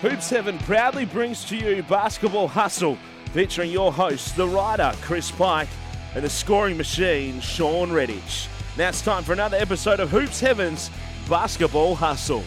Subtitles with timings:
[0.00, 2.96] Hoops Heaven proudly brings to you Basketball Hustle,
[3.32, 5.66] featuring your hosts, the writer Chris Pike
[6.14, 8.46] and the scoring machine Sean Redhage.
[8.76, 10.88] Now it's time for another episode of Hoops Heaven's
[11.28, 12.44] Basketball Hustle.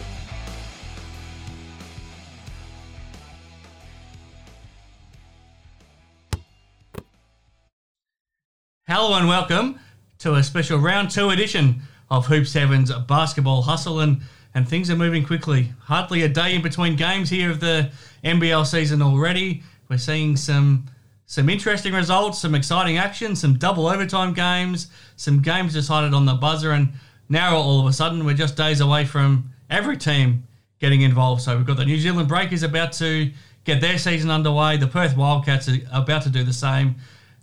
[8.86, 9.78] Hello and welcome
[10.20, 14.00] to a special round two edition of Hoops Heaven's Basketball Hustle.
[14.00, 14.22] And,
[14.54, 15.72] and things are moving quickly.
[15.80, 17.90] Hardly a day in between games here of the
[18.24, 19.62] NBL season already.
[19.88, 20.86] We're seeing some
[21.26, 26.34] some interesting results, some exciting action, some double overtime games, some games decided on the
[26.34, 26.92] buzzer, and
[27.30, 30.46] now all of a sudden we're just days away from every team
[30.78, 31.40] getting involved.
[31.40, 33.30] So we've got the New Zealand Breakers about to
[33.64, 34.76] get their season underway.
[34.76, 36.96] The Perth Wildcats are about to do the same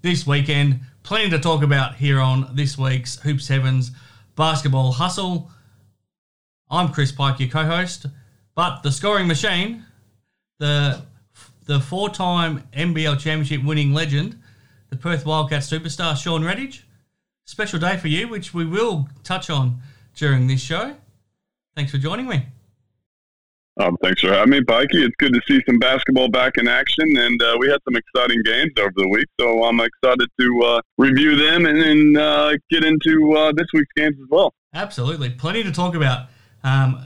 [0.04, 0.82] this weekend.
[1.02, 3.92] Plenty to talk about here on this week's Hoops Heavens
[4.36, 5.50] Basketball Hustle.
[6.72, 8.06] I'm Chris Pike, your co-host,
[8.54, 9.86] but the scoring machine,
[10.60, 11.02] the
[11.66, 14.40] the four-time NBL championship winning legend,
[14.90, 16.84] the Perth Wildcats superstar Sean Redhage.
[17.46, 19.80] Special day for you, which we will touch on
[20.16, 20.96] during this show.
[21.76, 22.46] Thanks for joining me.
[23.80, 25.06] Um, thanks for having me, Pikey.
[25.06, 28.44] It's good to see some basketball back in action, and uh, we had some exciting
[28.44, 29.28] games over the week.
[29.40, 33.94] So I'm excited to uh, review them and then uh, get into uh, this week's
[33.96, 34.54] games as well.
[34.76, 36.28] Absolutely, plenty to talk about.
[36.64, 37.06] Um,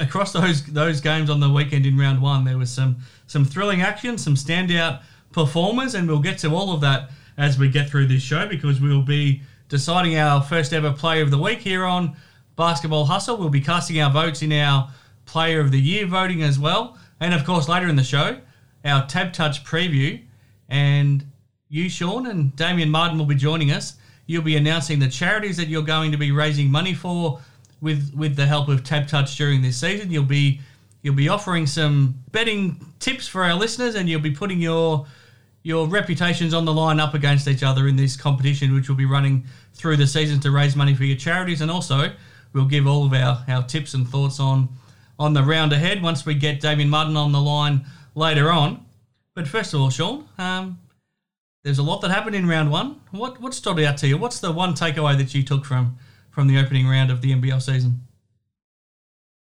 [0.00, 3.82] across those those games on the weekend in round one, there was some some thrilling
[3.82, 5.02] action, some standout
[5.32, 8.80] performers, and we'll get to all of that as we get through this show because
[8.80, 12.16] we'll be deciding our first ever player of the week here on
[12.56, 13.36] Basketball Hustle.
[13.36, 14.90] We'll be casting our votes in our
[15.26, 18.38] player of the year voting as well, and of course later in the show,
[18.84, 20.22] our Tab Touch preview,
[20.68, 21.24] and
[21.68, 23.96] you, Sean, and Damian Martin will be joining us.
[24.26, 27.40] You'll be announcing the charities that you're going to be raising money for
[27.84, 30.10] with with the help of Tab Touch during this season.
[30.10, 30.60] You'll be
[31.02, 35.06] you'll be offering some betting tips for our listeners, and you'll be putting your
[35.62, 39.04] your reputations on the line up against each other in this competition, which will be
[39.04, 39.44] running
[39.74, 42.10] through the season to raise money for your charities, and also
[42.52, 44.68] we'll give all of our, our tips and thoughts on
[45.18, 48.84] on the round ahead once we get Damian Martin on the line later on.
[49.34, 50.78] But first of all, Sean, um,
[51.62, 53.00] there's a lot that happened in round one.
[53.10, 54.16] What what stood out to you?
[54.16, 55.98] What's the one takeaway that you took from
[56.34, 58.00] from the opening round of the NBL season?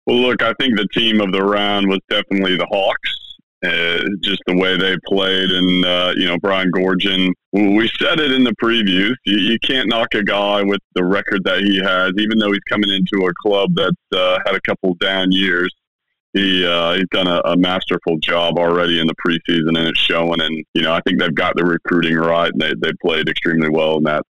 [0.07, 3.23] Well, look, I think the team of the round was definitely the Hawks.
[3.65, 7.33] Uh, just the way they played, and uh, you know Brian Goorjian.
[7.53, 9.15] We said it in the previews.
[9.25, 12.61] You, you, can't knock a guy with the record that he has, even though he's
[12.69, 15.75] coming into a club that's uh, had a couple down years.
[16.35, 20.43] He uh, he's done a, a, masterful job already in the preseason, and it's showing.
[20.43, 23.71] And you know, I think they've got the recruiting right, and they they played extremely
[23.71, 24.23] well in that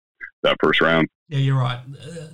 [0.46, 1.08] that first round.
[1.28, 1.80] Yeah, you're right.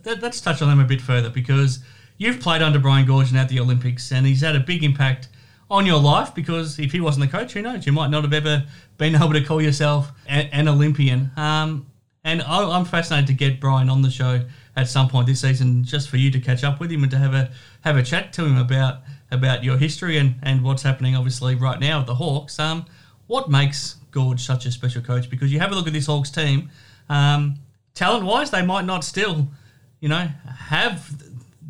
[0.06, 1.80] Uh, let's touch on them a bit further because
[2.18, 5.30] you've played under Brian Goorjian at the Olympics, and he's had a big impact
[5.70, 7.86] on your life because if he wasn't the coach, who knows?
[7.86, 8.66] You might not have ever
[8.98, 11.32] been able to call yourself an Olympian.
[11.38, 11.88] Um,
[12.24, 14.46] and I, am fascinated to get Brian on the show
[14.76, 17.18] at some point this season, just for you to catch up with him and to
[17.18, 17.52] have a
[17.82, 19.00] have a chat to him about
[19.32, 22.60] about your history and, and what's happening, obviously, right now at the Hawks.
[22.60, 22.86] Um,
[23.28, 25.30] what makes Gorge such a special coach?
[25.30, 26.70] Because you have a look at this Hawks team.
[27.10, 27.56] Um,
[27.94, 29.48] talent wise, they might not still,
[30.00, 30.28] you know,
[30.70, 31.12] have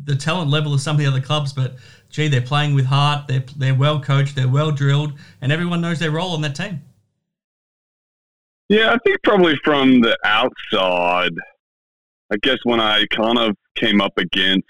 [0.04, 1.76] the talent level of some of the other clubs, but
[2.10, 3.26] gee, they're playing with heart.
[3.26, 4.36] They're they're well coached.
[4.36, 6.82] They're well drilled, and everyone knows their role on that team.
[8.68, 11.32] Yeah, I think probably from the outside,
[12.30, 14.68] I guess when I kind of came up against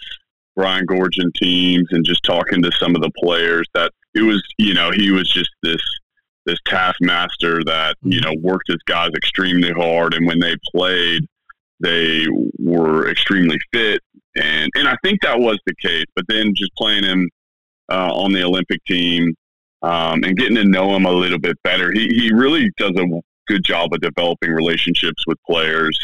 [0.57, 4.75] Brian Goorjian teams and just talking to some of the players, that it was you
[4.75, 5.83] know he was just this
[6.47, 8.31] this taskmaster that you mm-hmm.
[8.31, 11.27] know worked his guys extremely hard, and when they played,
[11.83, 12.27] they
[12.59, 14.01] were extremely fit,
[14.37, 16.05] and and I think that was the case.
[16.15, 17.29] But then just playing him
[17.91, 19.35] uh, on the Olympic team
[19.83, 23.21] um, and getting to know him a little bit better, he he really does a
[23.49, 25.99] good job of developing relationships with players,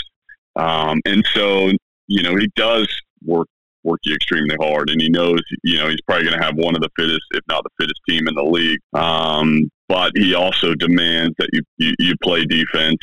[0.56, 1.71] um, and so
[2.09, 2.89] you know he does
[3.25, 3.48] work
[3.84, 6.74] work you extremely hard, and he knows you know he's probably going to have one
[6.74, 8.81] of the fittest, if not the fittest team in the league.
[8.95, 12.98] Um, but he also demands that you, you, you play defense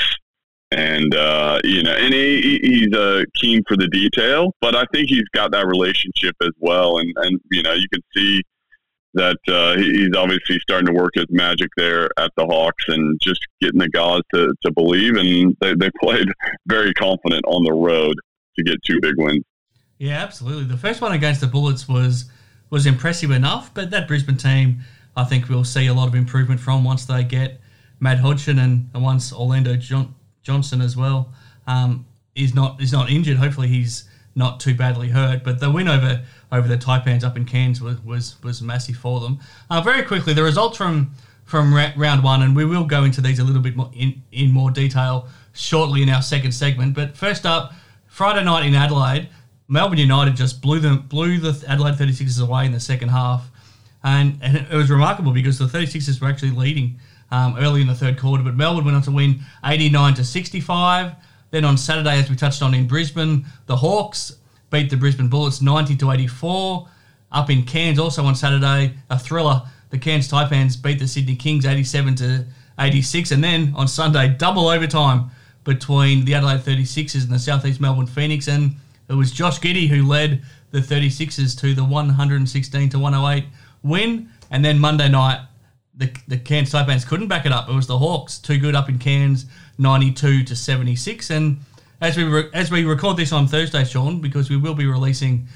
[0.72, 4.54] and uh, you know, and he, he's uh, keen for the detail.
[4.62, 8.02] But I think he's got that relationship as well, and and you know, you can
[8.16, 8.42] see
[9.14, 13.40] that uh, he's obviously starting to work his magic there at the Hawks, and just
[13.62, 16.28] getting the guys to, to believe, and they they played
[16.68, 18.16] very confident on the road
[18.58, 19.44] to get two big wins.
[19.98, 20.66] Yeah, absolutely.
[20.66, 22.26] The first one against the Bullets was
[22.70, 24.80] was impressive enough, but that Brisbane team,
[25.16, 27.62] I think we'll see a lot of improvement from once they get
[28.00, 30.14] Matt Hodgson and, once Orlando John,
[30.46, 31.34] Johnson as well.
[31.68, 32.06] Um,
[32.36, 33.38] is not is not injured.
[33.38, 35.44] Hopefully he's not too badly hurt.
[35.44, 36.22] But the win over
[36.52, 39.40] over the Taipans up in Cairns was was, was massive for them.
[39.70, 41.12] Uh, very quickly, the results from
[41.46, 44.52] from round one, and we will go into these a little bit more in, in
[44.52, 46.96] more detail shortly in our second segment.
[46.96, 47.74] But first up,
[48.08, 49.30] Friday night in Adelaide,
[49.68, 53.50] Melbourne United just blew them blew the Adelaide 36ers away in the second half,
[54.04, 57.00] and, and it was remarkable because the 36ers were actually leading
[57.36, 61.16] um, early in the third quarter, but Melbourne went on to win 89 to 65.
[61.52, 64.38] Then on Saturday, as we touched on in Brisbane, the Hawks
[64.70, 66.88] beat the Brisbane Bullets 90 to 84.
[67.34, 69.64] Up in Cairns, also on Saturday, a thriller.
[69.90, 72.46] The Cairns Taipans beat the Sydney Kings 87 to
[72.80, 75.30] 86, and then on Sunday, double overtime
[75.66, 78.76] between the Adelaide 36ers and the Southeast Melbourne Phoenix, and
[79.10, 80.42] it was Josh Giddey who led
[80.72, 83.46] the 36ers to the 116 to 108
[83.84, 84.30] win.
[84.52, 85.42] And then Monday night,
[85.98, 87.70] the, the Cairns Taipans couldn't back it up.
[87.70, 89.46] It was the Hawks, too good up in Cairns,
[89.78, 91.30] 92 to 76.
[91.30, 91.60] And
[92.02, 95.48] as we re- as we record this on Thursday, Sean, because we will be releasing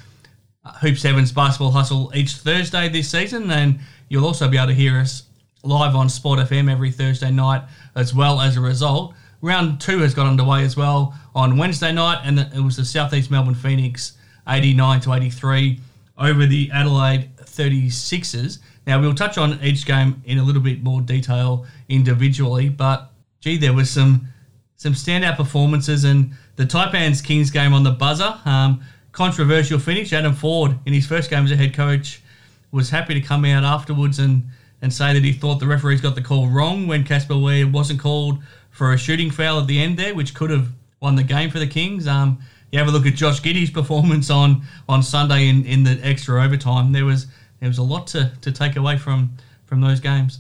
[0.64, 4.74] uh, Hoops Heaven's Basketball Hustle each Thursday this season, and you'll also be able to
[4.74, 5.24] hear us
[5.64, 7.64] live on Sport FM every Thursday night
[7.96, 9.14] as well as a result.
[9.42, 13.30] Round two has got underway as well on Wednesday night, and it was the Southeast
[13.30, 15.80] Melbourne Phoenix 89 to 83
[16.18, 18.60] over the Adelaide 36ers.
[18.90, 23.56] Now, we'll touch on each game in a little bit more detail individually, but gee,
[23.56, 24.30] there was some
[24.78, 28.82] some standout performances, and the Taipans Kings game on the buzzer, um,
[29.12, 30.12] controversial finish.
[30.12, 32.24] Adam Forde, in his first game as a head coach,
[32.72, 34.48] was happy to come out afterwards and,
[34.82, 38.00] and say that he thought the referees got the call wrong when Casper Ware wasn't
[38.00, 38.40] called
[38.72, 40.70] for a shooting foul at the end there, which could have
[41.00, 42.08] won the game for the Kings.
[42.08, 42.40] Um,
[42.72, 46.44] you have a look at Josh Giddey's performance on, on Sunday in, in the extra
[46.44, 46.92] overtime.
[46.92, 47.28] There was
[47.60, 49.32] there was a lot to, to take away from
[49.66, 50.40] from those games.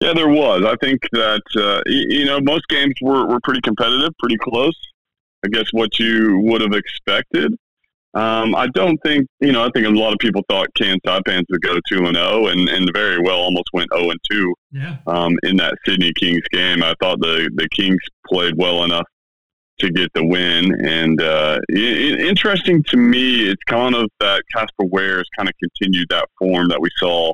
[0.00, 0.64] Yeah, there was.
[0.64, 4.78] I think that uh, you know most games were, were pretty competitive, pretty close.
[5.44, 7.54] I guess what you would have expected.
[8.12, 9.64] Um, I don't think you know.
[9.64, 12.46] I think a lot of people thought Cairns Taipans would go two and zero, oh,
[12.46, 14.54] and and very well almost went zero and two.
[14.72, 14.96] Yeah.
[15.06, 19.06] Um, in that Sydney Kings game, I thought the the Kings played well enough
[19.80, 20.74] to get the win.
[20.86, 25.54] And uh, it, interesting to me, it's kind of that Casper Ware has kind of
[25.58, 27.32] continued that form that we saw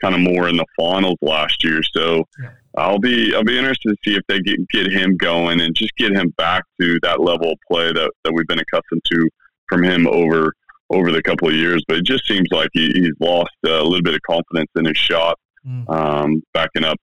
[0.00, 1.82] kind of more in the finals last year.
[1.82, 2.50] So yeah.
[2.76, 5.94] I'll be I'll be interested to see if they get get him going and just
[5.96, 9.28] get him back to that level of play that, that we've been accustomed to
[9.68, 10.52] from him over
[10.90, 11.82] over the couple of years.
[11.88, 14.96] But it just seems like he, he's lost a little bit of confidence in his
[14.96, 15.36] shot,
[15.66, 15.88] mm.
[15.90, 16.98] um, backing up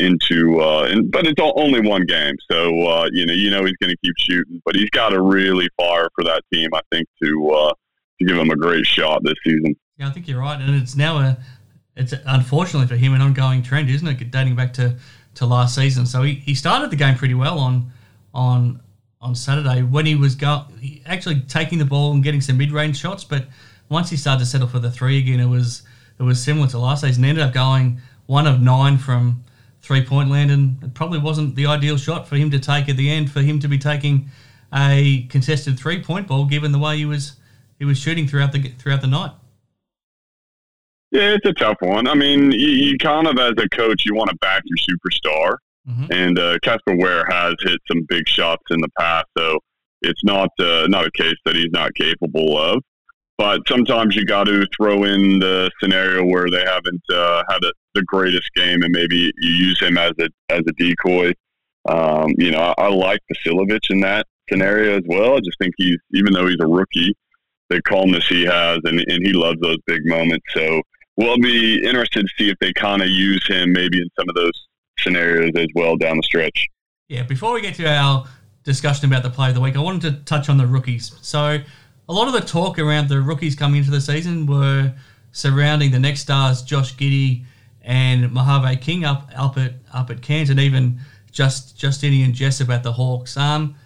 [0.00, 3.76] into uh, and, but it's only one game, so uh, you know you know he's
[3.76, 7.06] going to keep shooting, but he's got to really fire for that team, I think,
[7.22, 7.72] to uh,
[8.18, 9.76] to give him a great shot this season.
[9.96, 11.38] Yeah, I think you're right, and it's now a
[11.96, 14.30] it's unfortunately for him an ongoing trend, isn't it?
[14.30, 14.96] Dating back to,
[15.34, 17.92] to last season, so he, he started the game pretty well on
[18.32, 18.80] on
[19.20, 20.64] on Saturday when he was go,
[21.04, 23.46] actually taking the ball and getting some mid range shots, but
[23.90, 25.82] once he started to settle for the three again, it was
[26.18, 27.24] it was similar to last season.
[27.24, 29.44] He Ended up going one of nine from
[29.90, 32.96] three point land, and it probably wasn't the ideal shot for him to take at
[32.96, 33.28] the end.
[33.28, 34.30] For him to be taking
[34.72, 37.32] a contested three point ball, given the way he was
[37.80, 39.32] he was shooting throughout the throughout the night.
[41.10, 42.06] Yeah, it's a tough one.
[42.06, 45.56] I mean, you, you kind of as a coach, you want to back your superstar,
[45.88, 46.12] mm-hmm.
[46.12, 49.58] and uh, Casper Ware has hit some big shots in the past, so
[50.02, 52.80] it's not uh, not a case that he's not capable of.
[53.40, 57.72] But sometimes you got to throw in the scenario where they haven't uh, had a,
[57.94, 61.32] the greatest game, and maybe you use him as a as a decoy.
[61.88, 65.38] Um, you know, I, I like Vasiljevic in that scenario as well.
[65.38, 67.16] I just think he's even though he's a rookie,
[67.70, 70.44] the calmness he has, and, and he loves those big moments.
[70.50, 70.82] So
[71.16, 74.34] we'll be interested to see if they kind of use him maybe in some of
[74.34, 74.52] those
[74.98, 76.66] scenarios as well down the stretch.
[77.08, 77.22] Yeah.
[77.22, 78.26] Before we get to our
[78.64, 81.16] discussion about the play of the week, I wanted to touch on the rookies.
[81.22, 81.60] So
[82.10, 84.92] a lot of the talk around the rookies coming into the season were
[85.30, 87.44] surrounding the next stars, Josh Giddey
[87.82, 90.98] and Mojave King up up at up at Cairns, and even
[91.30, 93.36] just Justinian Jessup at the Hawks.
[93.36, 93.76] Um,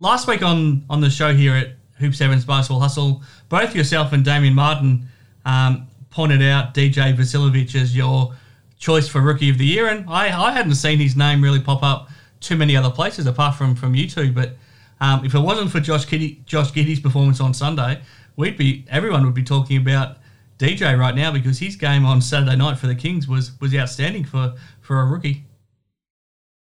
[0.00, 4.22] last week on on the show here at Hoops Heaven's Basketball Hustle, both yourself and
[4.22, 5.08] Damian Martin
[5.46, 8.34] um, pointed out DJ Vasiljevic as your
[8.78, 11.82] choice for Rookie of the Year, and I, I hadn't seen his name really pop
[11.82, 12.10] up
[12.40, 14.56] too many other places apart from from you two, but
[15.02, 18.00] um, if it wasn't for Josh Josh Giddey's performance on Sunday,
[18.36, 20.18] we'd be everyone would be talking about
[20.58, 24.24] DJ right now because his game on Saturday night for the Kings was was outstanding
[24.24, 25.44] for for a rookie.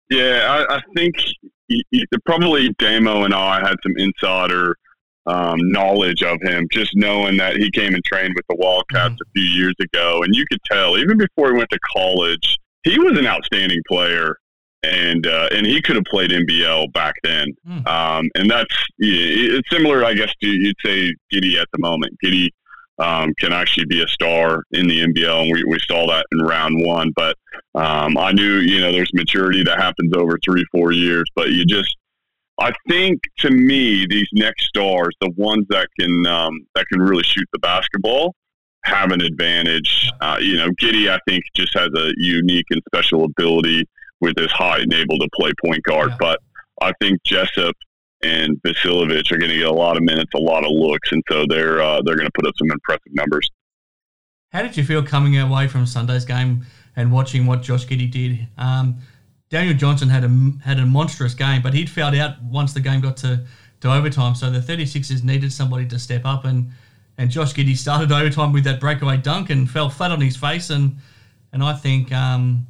[0.09, 1.15] Yeah, I, I think
[1.67, 4.77] he, he, probably Damo and I had some insider
[5.25, 9.29] um, knowledge of him, just knowing that he came and trained with the Wildcats mm-hmm.
[9.29, 12.97] a few years ago, and you could tell even before he went to college, he
[12.97, 14.37] was an outstanding player
[14.83, 17.53] and uh, and he could have played NBL back then.
[17.67, 17.87] Mm.
[17.87, 22.17] Um, and that's it's similar, I guess, to you'd say Giddey at the moment.
[22.23, 22.49] Giddey
[22.99, 26.39] um, can actually be a star in the NBL, and we, we saw that in
[26.39, 27.11] round one.
[27.15, 27.35] But
[27.75, 31.65] um, I knew, you know, there's maturity that happens over three, four years, but you
[31.65, 31.95] just
[32.59, 37.23] I think to me, these next stars, the ones that can um, that can really
[37.23, 38.33] shoot the basketball,
[38.83, 40.11] have an advantage.
[40.21, 43.85] Uh, you know, Giddey I think, just has a unique and special ability
[44.21, 46.11] with his height and able to play point guard.
[46.11, 46.17] Yeah.
[46.19, 46.39] But
[46.81, 47.75] I think Jessup
[48.23, 51.23] and Vasiljevic are going to get a lot of minutes, a lot of looks, and
[51.29, 53.49] so they're uh, they're going to put up some impressive numbers.
[54.51, 58.47] How did you feel coming away from Sunday's game and watching what Josh Giddey did?
[58.57, 58.97] Um,
[59.49, 63.01] Daniel Johnson had a had a monstrous game, but he'd fouled out once the game
[63.01, 63.45] got to,
[63.81, 64.35] to overtime.
[64.35, 66.71] So the 36ers needed somebody to step up, and
[67.17, 70.69] and Josh Giddey started overtime with that breakaway dunk and fell flat on his face,
[70.69, 70.97] and
[71.53, 72.67] and I think um,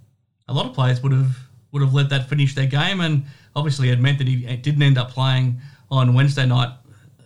[0.51, 1.37] a lot of players would have
[1.71, 3.23] would have let that finish their game, and
[3.55, 6.69] obviously it meant that he didn't end up playing on Wednesday night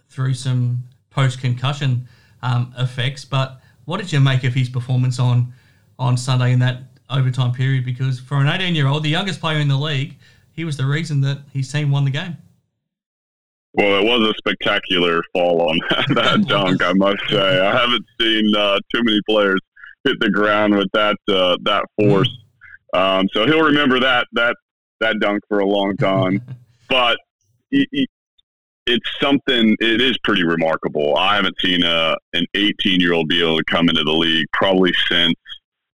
[0.09, 2.07] through some post concussion
[2.43, 3.25] um, effects.
[3.25, 5.53] But what did you make of his performance on
[5.97, 7.85] on Sunday in that overtime period?
[7.85, 10.17] Because for an 18 year old, the youngest player in the league,
[10.53, 12.37] he was the reason that his team won the game.
[13.73, 15.79] Well, it was a spectacular fall on
[16.15, 17.59] that dunk, I must say.
[17.59, 19.59] I haven't seen uh, too many players
[20.05, 22.29] hit the ground with that uh, that force.
[22.95, 24.55] Um, so he'll remember that that
[25.01, 26.41] that dunk for a long time.
[26.89, 27.17] but
[27.69, 28.07] he, he,
[28.87, 29.75] it's something.
[29.79, 31.15] It is pretty remarkable.
[31.17, 34.45] I haven't seen a an 18 year old be able to come into the league
[34.53, 35.35] probably since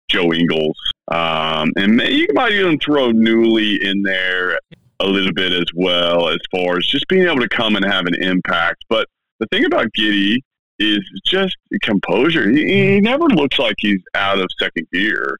[0.08, 4.58] Joe Ingles, um, and you might even throw Newley in there
[5.00, 8.06] a little bit as well, as far as just being able to come and have
[8.06, 8.84] an impact.
[8.88, 9.08] But
[9.40, 10.38] the thing about Giddey
[10.78, 12.50] is just composure.
[12.50, 15.36] He, he never looks like he's out of second gear,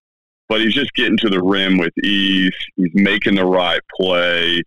[0.49, 2.55] but he's just getting to the rim with ease.
[2.77, 4.63] He's making the right play.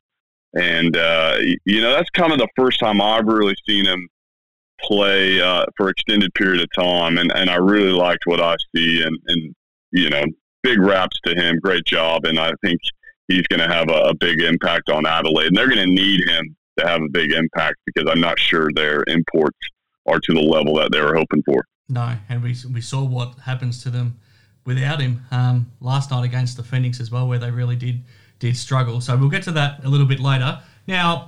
[0.56, 4.08] And, uh, you know, that's kind of the first time I've really seen him
[4.82, 7.18] play uh, for extended period of time.
[7.18, 9.04] And, and I really liked what I see.
[9.04, 9.56] And, and,
[9.92, 10.24] you know,
[10.64, 11.60] big raps to him.
[11.60, 12.26] Great job.
[12.26, 12.80] And I think
[13.28, 15.48] he's going to have a, a, big impact on Adelaide.
[15.48, 18.70] And they're going to need him to have a big impact because I'm not sure
[18.74, 19.58] their imports
[20.06, 21.64] are to the level that they were hoping for.
[21.88, 24.20] No, and we, we saw what happens to them
[24.70, 28.02] without him um, last night against the Phoenix as well, where they really did
[28.40, 29.02] did struggle.
[29.02, 30.62] So we'll get to that a little bit later.
[30.88, 31.28] Now,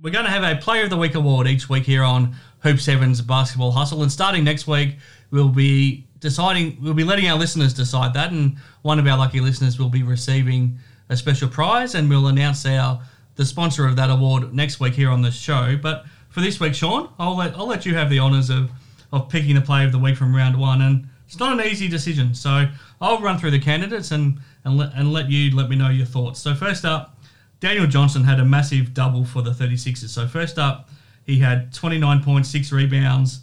[0.00, 2.86] we're going to have a Player of the Week award each week here on Hoops
[2.86, 4.02] Heaven's Basketball Hustle.
[4.02, 4.98] And starting next week,
[5.32, 8.30] we'll be deciding, we'll be letting our listeners decide that.
[8.30, 12.64] And one of our lucky listeners will be receiving a special prize, and we'll announce
[12.66, 13.02] our
[13.34, 15.76] the sponsor of that award next week here on the show.
[15.80, 18.70] But for this week, Sean, I'll let I'll let you have the honours of
[19.12, 21.88] of picking the player of the week from round one, and it's not an easy
[21.88, 22.34] decision.
[22.34, 22.68] So
[23.00, 26.04] I'll run through the candidates and and let and let you let me know your
[26.04, 26.38] thoughts.
[26.38, 27.18] So first up,
[27.58, 30.10] Daniel Johnson had a massive double for the 36ers.
[30.10, 30.90] So first up,
[31.24, 33.40] he had 29.6 rebounds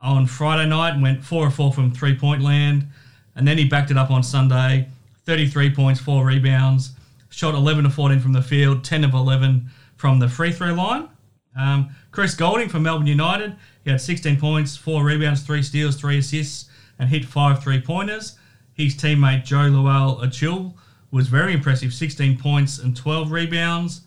[0.00, 2.88] on Friday night and went four or four from three point land,
[3.36, 4.88] and then he backed it up on Sunday.
[5.24, 6.92] 33 points, four rebounds,
[7.30, 11.08] shot 11 of 14 from the field, 10 of 11 from the free throw line.
[11.56, 16.18] Um, Chris Goulding from Melbourne United, he had 16 points, four rebounds, three steals, three
[16.18, 16.67] assists,
[16.98, 18.38] and hit five three pointers.
[18.72, 20.74] His teammate Jo Lual-Acuil
[21.10, 24.02] was very impressive, 16 points and 12 rebounds.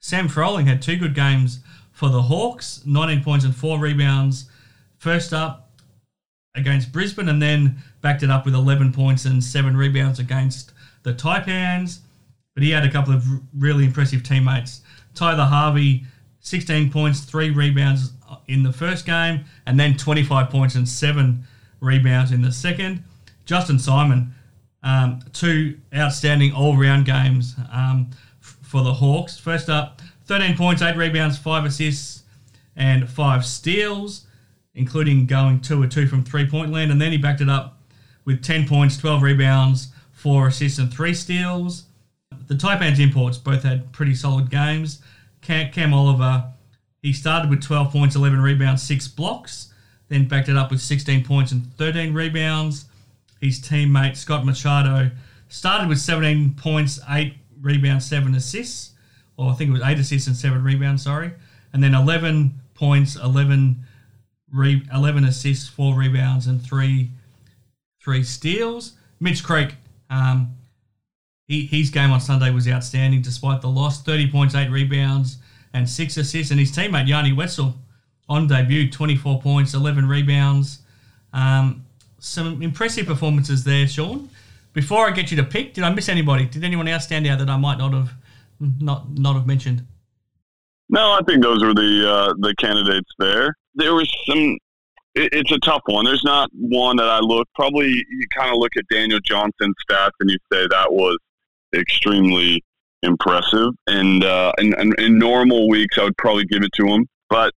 [0.00, 1.60] Sam Froling had two good games
[1.92, 4.48] for the Hawks, 19 points and four rebounds.
[4.98, 5.62] First up,
[6.54, 10.72] against Brisbane and then backed it up with 11 points and seven rebounds against
[11.02, 12.00] the Taipans.
[12.54, 13.24] But he had a couple of
[13.56, 14.82] really impressive teammates.
[15.14, 16.04] Tyler Harvey,
[16.40, 21.46] 16 points, three rebounds uh, in the first game, and then 25 points and seven
[21.82, 23.04] rebounds in the second.
[23.44, 24.34] Justin Simon,
[24.82, 28.08] um, two outstanding all round games um,
[28.40, 29.38] f- for the Hawks.
[29.38, 32.22] First up, 13 points, eight rebounds, five assists,
[32.76, 34.26] and five steals
[34.74, 37.78] including going two or two from three point land, and then he backed it up
[38.24, 41.84] with 10 points, 12 rebounds, four assists, and three steals.
[42.48, 45.02] The Taipans imports both had pretty solid games.
[45.40, 46.44] Cam, Cam Oliver,
[47.02, 49.71] he started with 12 points, 11 rebounds, six blocks,
[50.12, 52.84] then backed it up with 16 points and 13 rebounds.
[53.40, 55.10] His teammate Scott Machado
[55.48, 58.92] started with 17 points, eight rebounds, seven assists,
[59.36, 61.32] or I think it was eight assists and seven rebounds, sorry,
[61.72, 63.84] and then 11 points, 11
[64.52, 67.10] re- 11 assists, four rebounds, and three
[68.02, 68.92] three steals.
[69.20, 69.76] Mitch Creek,
[70.10, 70.56] um,
[71.46, 74.02] he, his game on Sunday was outstanding despite the loss.
[74.02, 75.38] 30 points, eight rebounds,
[75.72, 76.50] and six assists.
[76.50, 77.74] And his teammate Yanni Wetzell
[78.32, 80.80] on debut, 24 points, 11 rebounds.
[81.34, 81.84] Um,
[82.18, 84.30] some impressive performances there, Sean.
[84.72, 86.46] before I get you to pick, did I miss anybody?
[86.46, 88.12] Did anyone else stand out that I might not have
[88.80, 89.84] not not have mentioned?
[90.88, 93.54] No, I think those were the uh, the candidates there.
[93.74, 94.56] There was some.
[95.14, 96.06] It, it's a tough one.
[96.06, 97.46] There's not one that I look.
[97.54, 101.18] Probably you kind of look at Daniel Johnson's stats and you say that was
[101.74, 102.62] extremely
[103.02, 103.72] impressive.
[103.86, 107.06] And uh, in, in normal weeks, I would probably give it to him.
[107.28, 107.52] But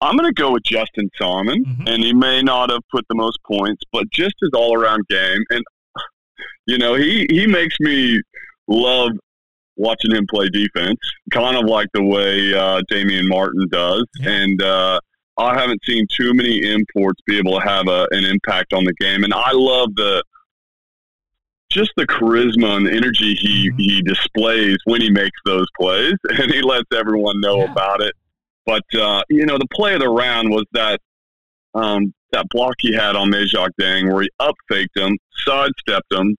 [0.00, 1.88] I'm going to go with Justin Simon, mm-hmm.
[1.88, 5.42] and he may not have put the most points, but just his all around game.
[5.50, 5.64] And,
[6.66, 8.20] you know, he, he makes me
[8.68, 9.10] love
[9.76, 10.98] watching him play defense,
[11.32, 14.04] kind of like the way uh, Damian Martin does.
[14.20, 14.30] Yeah.
[14.30, 15.00] And uh,
[15.38, 18.94] I haven't seen too many imports be able to have a, an impact on the
[18.94, 19.24] game.
[19.24, 20.22] And I love the
[21.68, 23.78] just the charisma and the energy he, mm-hmm.
[23.78, 27.72] he displays when he makes those plays, and he lets everyone know yeah.
[27.72, 28.14] about it.
[28.66, 31.00] But uh, you know, the play of the round was that
[31.74, 36.36] um, that block he had on Majok Deng, where he up faked him, sidestepped him.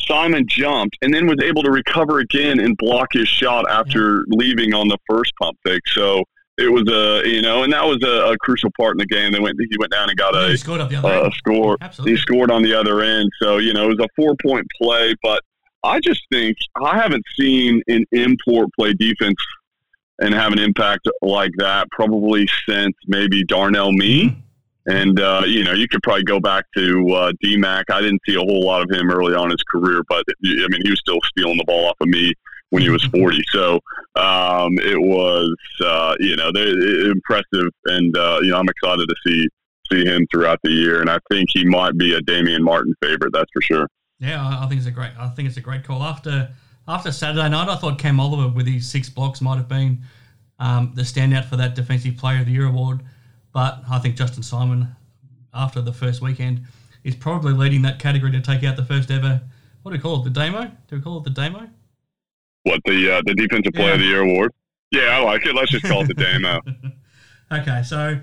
[0.00, 4.36] Simon jumped and then was able to recover again and block his shot after yeah.
[4.36, 5.82] leaving on the first pump fake.
[5.88, 6.24] So
[6.56, 9.32] it was a you know, and that was a, a, crucial part in the game.
[9.32, 10.52] They went he went down and got a,
[11.26, 11.76] a score.
[11.80, 12.12] Absolutely.
[12.12, 13.30] He scored on the other end.
[13.40, 15.14] So you know, it was a four point play.
[15.22, 15.42] But
[15.84, 19.36] I just think I haven't seen an import play defense
[20.20, 24.26] and have an impact like that probably since maybe Darnell Mee.
[24.26, 24.40] Mm-hmm.
[24.90, 27.84] And, uh, you know, you could probably go back to uh, DMAC.
[27.90, 30.66] I didn't see a whole lot of him early on in his career, but, I
[30.70, 32.32] mean, he was still stealing the ball off of me
[32.70, 33.20] when he was mm-hmm.
[33.20, 33.42] 40.
[33.50, 33.74] So
[34.14, 37.70] um, it was, uh, you know, impressive.
[37.84, 39.48] And, uh, you know, I'm excited to see
[39.90, 41.00] see him throughout the year.
[41.00, 43.88] And I think he might be a Damian Martin favorite, that's for sure.
[44.20, 45.12] Yeah, I think it's a great.
[45.18, 46.02] I think it's a great call.
[46.02, 46.50] After
[46.88, 50.00] after Saturday night, I thought Cam Oliver with his six blocks might have been
[50.58, 53.00] um, the standout for that Defensive Player of the Year award.
[53.52, 54.88] But I think Justin Simon,
[55.52, 56.62] after the first weekend,
[57.04, 59.40] is probably leading that category to take out the first ever.
[59.82, 60.24] What do we call it?
[60.24, 60.70] The Damo?
[60.88, 61.68] Do we call it the Damo?
[62.64, 63.94] What the uh, the Defensive Player yeah.
[63.94, 64.52] of the Year award?
[64.90, 65.54] Yeah, I like it.
[65.54, 66.60] Let's just call it the Damo.
[67.52, 68.18] okay, so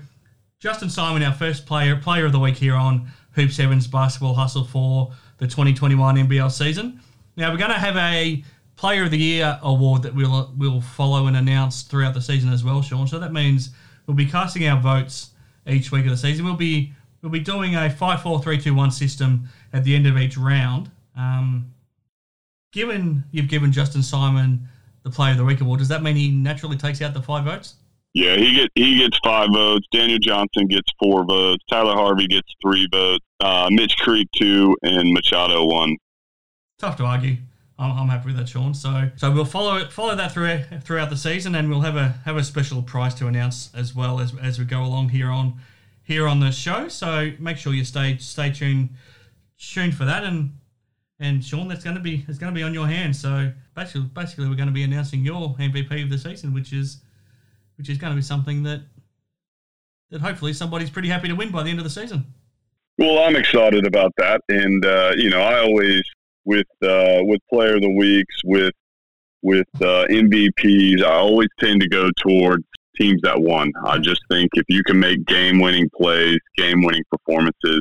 [0.58, 4.64] Justin Simon, our first player player of the week here on Hoops Heaven's Basketball Hustle
[4.64, 7.00] for the 2021 NBL season.
[7.36, 8.42] Now we're going to have a
[8.76, 12.62] Player of the Year award that we'll we'll follow and announce throughout the season as
[12.62, 13.06] well, Sean.
[13.06, 13.70] So that means
[14.06, 15.30] we'll be casting our votes
[15.66, 16.44] each week of the season.
[16.44, 20.06] We'll be we'll be doing a five, four, three, two, one system at the end
[20.06, 20.90] of each round.
[21.16, 21.72] Um,
[22.72, 24.68] given you've given Justin Simon
[25.02, 27.44] the Player of the Week award, does that mean he naturally takes out the five
[27.44, 27.76] votes?
[28.12, 29.86] Yeah, he get he gets five votes.
[29.90, 31.64] Daniel Johnson gets four votes.
[31.70, 33.24] Tyler Harvey gets three votes.
[33.40, 35.96] Uh, Mitch Creek two, and Machado one.
[36.78, 37.36] Tough to argue.
[37.78, 38.74] I'm, I'm happy with that, Sean.
[38.74, 42.08] So so we'll follow it, follow that through throughout the season, and we'll have a
[42.24, 45.60] have a special prize to announce as well as as we go along here on
[46.02, 46.88] here on the show.
[46.88, 48.90] So make sure you stay stay tuned
[49.58, 50.52] tuned for that, and
[51.18, 53.20] and Sean, that's going to be it's going to be on your hands.
[53.20, 57.02] So basically, basically, we're going to be announcing your MVP of the season, which is
[57.76, 58.82] which is going to be something that
[60.10, 62.24] that hopefully somebody's pretty happy to win by the end of the season.
[62.98, 66.02] Well, I'm excited about that, and uh, you know, I always
[66.46, 68.72] with uh, with player of the weeks, with
[69.42, 72.64] with uh, MVPs, I always tend to go towards
[72.96, 73.70] teams that won.
[73.84, 77.80] I just think if you can make game winning plays, game winning performances,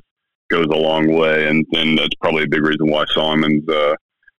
[0.50, 3.96] goes a long way, and then that's probably a big reason why Simon's uh,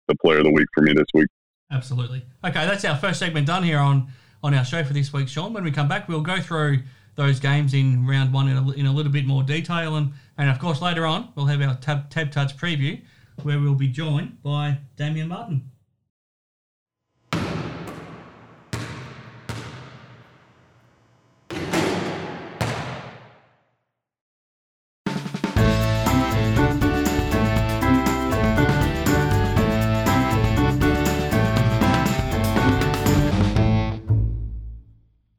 [0.09, 1.29] the player of the week for me this week.
[1.71, 2.25] Absolutely.
[2.45, 4.09] Okay, that's our first segment done here on
[4.43, 5.53] on our show for this week, Sean.
[5.53, 6.81] When we come back, we'll go through
[7.15, 10.51] those games in round one in a, in a little bit more detail, and and
[10.51, 13.01] of course later on we'll have our tab tab touch preview
[13.43, 15.71] where we'll be joined by Damian Martin.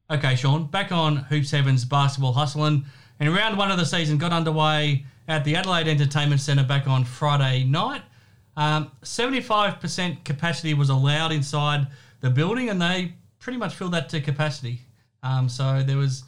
[0.09, 2.85] Okay, Sean, back on Hoops Heaven's basketball hustling.
[3.19, 7.03] And round one of the season got underway at the Adelaide Entertainment Centre back on
[7.03, 8.01] Friday night.
[8.55, 11.87] Um, 75% capacity was allowed inside
[12.21, 14.81] the building, and they pretty much filled that to capacity.
[15.21, 16.23] Um, so there was,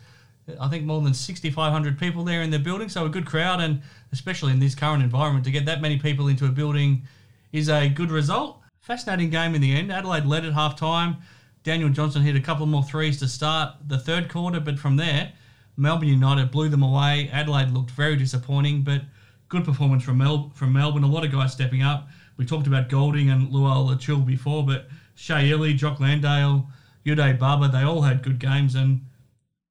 [0.59, 2.89] I think, more than 6,500 people there in the building.
[2.89, 3.81] So a good crowd, and
[4.11, 7.03] especially in this current environment, to get that many people into a building
[7.51, 8.59] is a good result.
[8.81, 9.91] Fascinating game in the end.
[9.91, 11.17] Adelaide led at half time.
[11.63, 15.33] Daniel Johnson hit a couple more threes to start the third quarter, but from there,
[15.79, 17.29] Melbourne United blew them away.
[17.31, 19.01] Adelaide looked very disappointing, but
[19.47, 21.03] good performance from Mel- from Melbourne.
[21.03, 22.09] A lot of guys stepping up.
[22.37, 26.67] We talked about Goulding and Lual-Acuil before, but Shea Jock Landale,
[27.05, 29.05] Yudai Baba, they all had good games, and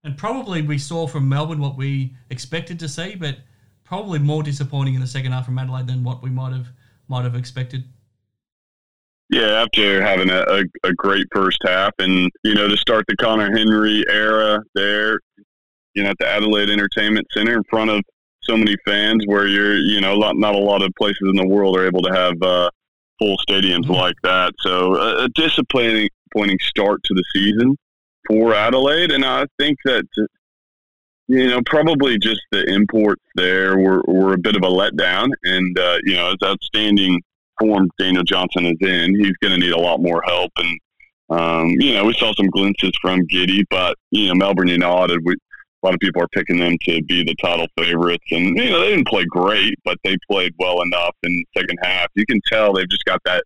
[0.02, 3.36] and probably we saw from Melbourne what we expected to see, but
[3.84, 6.68] probably more disappointing in the second half from Adelaide than what we might have
[7.08, 7.84] might have expected.
[9.30, 13.16] Yeah, after having a, a, a, great first half, and you know, to start the
[13.16, 15.20] Conner Henry era there,
[15.98, 18.02] you know, at the Adelaide Entertainment Center in front of
[18.42, 21.46] so many fans, where you're, you know, not, not a lot of places in the
[21.46, 22.70] world are able to have uh,
[23.18, 23.92] full stadiums mm-hmm.
[23.92, 24.52] like that.
[24.60, 27.76] So a, a disappointing, disappointing start to the season
[28.26, 30.06] for Adelaide, and I think that
[31.30, 35.28] you know, probably just the imports there were, were a bit of a letdown.
[35.44, 37.20] And, uh, you know, as outstanding
[37.60, 40.50] form Daniel Johnson is in, he's going to need a lot more help.
[40.56, 40.78] And,
[41.28, 45.36] um, you know, we saw some glimpses from Giddey, but, you know, Melbourne United, we,
[45.82, 48.24] a lot of people are picking them to be the title favorites.
[48.30, 51.78] And, you know, they didn't play great, but they played well enough in the second
[51.82, 52.08] half.
[52.14, 53.44] You can tell they've just got that,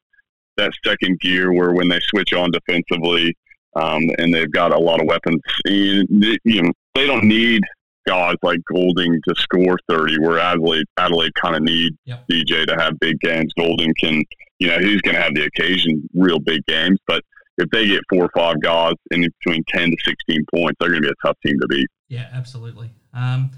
[0.56, 3.36] that second gear where when they switch on defensively,
[3.76, 5.40] um, and they've got a lot of weapons.
[5.66, 6.06] You,
[6.44, 7.62] you know, they don't need
[8.06, 12.26] guys like Goulding to score 30, where Adelaide, Adelaide kind of need yep.
[12.30, 13.52] DJ to have big games.
[13.58, 14.24] Goulding can,
[14.58, 17.22] you know, he's going to have the occasion real big games, but
[17.58, 21.02] if they get four or five guys in between 10 to 16 points, they're going
[21.02, 21.86] to be a tough team to beat.
[22.08, 22.90] Yeah, absolutely.
[23.12, 23.50] Um,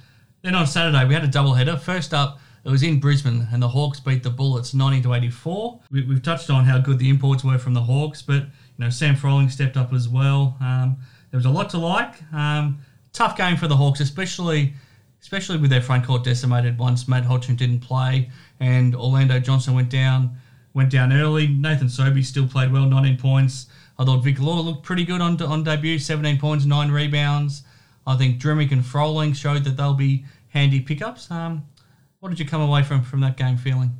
[0.42, 1.76] then on Saturday, we had a double header.
[1.76, 5.80] First up, it was in Brisbane, and the Hawks beat the Bullets 90 to 84.
[5.90, 8.90] We, have touched on how good the imports were from the Hawks, but you know
[8.90, 10.56] Sam Froling stepped up as well.
[10.60, 10.96] Um,
[11.30, 12.14] there was a lot to like.
[12.32, 12.78] Um,
[13.12, 14.74] tough game for the Hawks, especially
[15.20, 18.30] especially with their front court decimated once Matt Hodgson didn't play
[18.60, 20.36] and Orlando Johnson went down
[20.74, 21.46] went down early.
[21.46, 23.66] Nathan Sobey still played well, 19 points.
[23.98, 27.62] I thought Vic Law looked pretty good on on debut, 17 points, nine rebounds.
[28.06, 31.30] I think Drmic and Froling showed that they'll be handy pickups.
[31.30, 31.64] Um,
[32.20, 33.90] what did you come away from from that game feeling?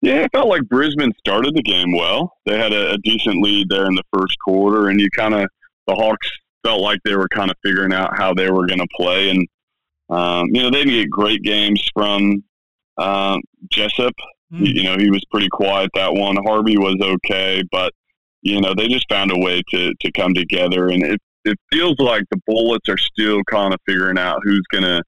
[0.00, 2.36] Yeah, it felt like Brisbane started the game well.
[2.44, 5.48] They had a, a decent lead there in the first quarter, and you kind of
[5.86, 6.30] the Hawks
[6.64, 9.30] felt like they were kind of figuring out how they were going to play.
[9.30, 9.46] And,
[10.08, 12.42] um, you know, they didn't get great games from
[12.98, 14.14] um, Jessup.
[14.52, 14.74] Mm.
[14.74, 16.36] You know, he was pretty quiet that one.
[16.44, 17.92] Harvey was okay, but,
[18.44, 20.88] you know, they just found a way to, to come together.
[20.88, 24.84] And it, it feels like the Bullets are still kind of figuring out who's going
[24.84, 25.02] to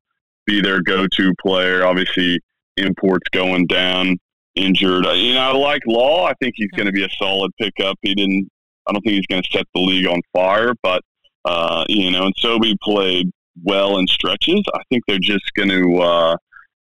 [0.46, 1.86] be their go to player.
[1.86, 2.40] Obviously,
[2.76, 4.16] imports going down
[4.54, 5.04] injured.
[5.04, 6.26] You know, I like Law.
[6.26, 7.96] I think he's going to be a solid pickup.
[8.02, 8.48] He didn't.
[8.86, 11.02] I don't think he's going to set the league on fire, but
[11.44, 13.30] uh, you know, and Sobey played
[13.64, 14.62] well in stretches.
[14.74, 15.98] I think they're just going to.
[15.98, 16.36] Uh,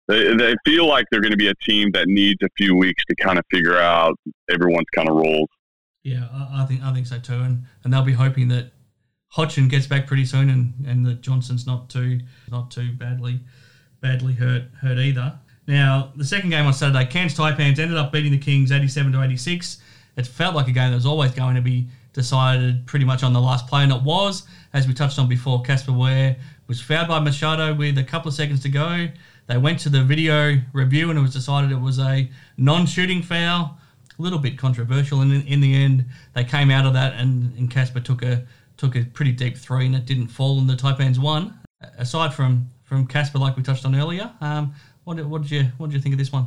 [0.06, 3.02] they, they feel like they're going to be a team that needs a few weeks
[3.06, 4.14] to kind of figure out
[4.50, 5.48] everyone's kind of roles.
[6.04, 8.72] Yeah, I, think I think so too, and and they'll be hoping that
[9.28, 13.40] Hodgson gets back pretty soon, and, and that Johnson's not too not too badly
[14.00, 15.38] badly hurt hurt either.
[15.66, 19.12] Now the second game on Saturday, Cairns Taipans ended up beating the Kings eighty seven
[19.12, 19.78] to eighty six.
[20.16, 23.32] It felt like a game that was always going to be decided pretty much on
[23.32, 26.36] the last play, and it was, as we touched on before, Casper Ware
[26.68, 29.08] was fouled by Machado with a couple of seconds to go.
[29.46, 33.78] They went to the video review, and it was decided it was a non-shooting foul.
[34.18, 37.56] A little bit controversial, and in, in the end, they came out of that, and,
[37.58, 38.46] and Casper took a
[38.76, 41.58] took a pretty deep three, and it didn't fall, and the Taipans won.
[41.98, 44.74] Aside from from Casper, like we touched on earlier, um,
[45.04, 46.46] what, what did you what did you think of this one?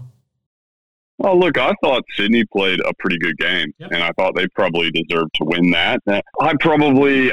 [1.19, 3.91] Well, look, I thought Sydney played a pretty good game, yep.
[3.91, 5.99] and I thought they probably deserved to win that.
[6.07, 7.31] I probably,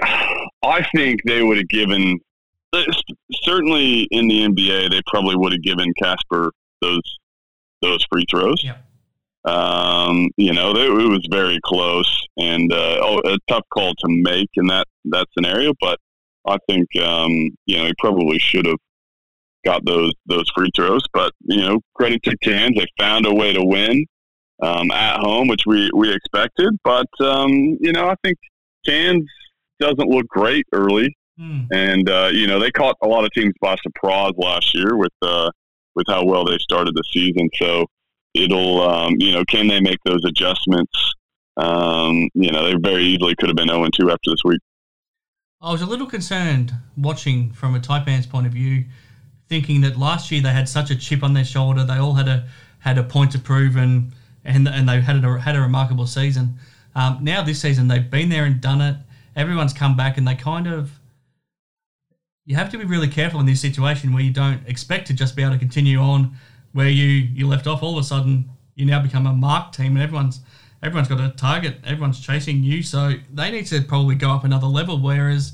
[0.62, 2.18] I think they would have given,
[3.42, 7.18] certainly in the NBA, they probably would have given Casper those
[7.83, 8.64] those free throws.
[8.64, 8.83] Yep.
[9.44, 14.09] Um, you know, they, it was very close and uh, oh, a tough call to
[14.09, 15.74] make in that that scenario.
[15.80, 15.98] But
[16.46, 17.30] I think um,
[17.66, 18.78] you know he probably should have
[19.64, 21.02] got those those free throws.
[21.12, 24.04] But you know, credit to Cairns, they found a way to win
[24.62, 26.72] um, at home, which we we expected.
[26.85, 28.38] But um, you know, I think
[28.87, 29.26] Cairns
[29.80, 31.66] doesn't look great early, mm.
[31.72, 35.12] and uh, you know they caught a lot of teams by surprise last year with
[35.22, 35.50] uh,
[35.94, 37.48] with how well they started the season.
[37.54, 37.87] So
[38.35, 41.14] it'll um, you know can they make those adjustments?
[41.57, 44.61] Um, you know, they very easily could have been 0 and 2 after this week.
[45.61, 48.85] I was a little concerned watching from a Taipans point of view
[49.49, 51.85] thinking that last year they had such a chip on their shoulder.
[51.85, 52.47] They all had a
[52.81, 54.12] had a point to prove, and
[54.44, 56.59] and and they had a had a remarkable season.
[56.94, 58.97] Um, now this season they've been there and done it.
[59.37, 60.99] Everyone's come back, and they kind of
[62.44, 65.35] you have to be really careful in this situation where you don't expect to just
[65.35, 66.37] be able to continue on
[66.74, 67.82] where you you left off.
[67.82, 70.40] All of a sudden, you now become a mark team, and everyone's
[70.82, 71.78] everyone's got a target.
[71.84, 74.98] Everyone's chasing you, so they need to probably go up another level.
[74.98, 75.52] Whereas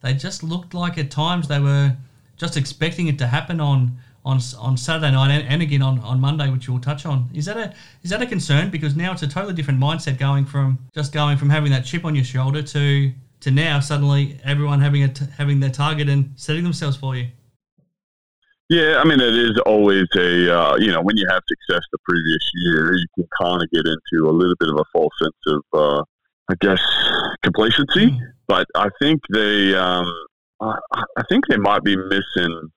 [0.00, 1.96] they just looked like at times they were
[2.36, 6.18] just expecting it to happen on on on Saturday night and, and again on, on
[6.18, 7.28] Monday, which we'll touch on.
[7.34, 8.70] Is that a is that a concern?
[8.70, 12.04] Because now it's a totally different mindset going from just going from having that chip
[12.04, 16.32] on your shoulder to to now suddenly everyone having a t- having their target and
[16.36, 17.28] setting themselves for you.
[18.70, 21.98] Yeah, I mean, it is always a, uh, you know, when you have success the
[22.04, 25.36] previous year, you can kind of get into a little bit of a false sense
[25.46, 26.02] of, uh,
[26.48, 26.80] I guess,
[27.42, 28.06] complacency.
[28.06, 28.24] Mm-hmm.
[28.48, 30.10] But I think they, um,
[30.60, 30.76] I,
[31.16, 32.70] I think they might be missing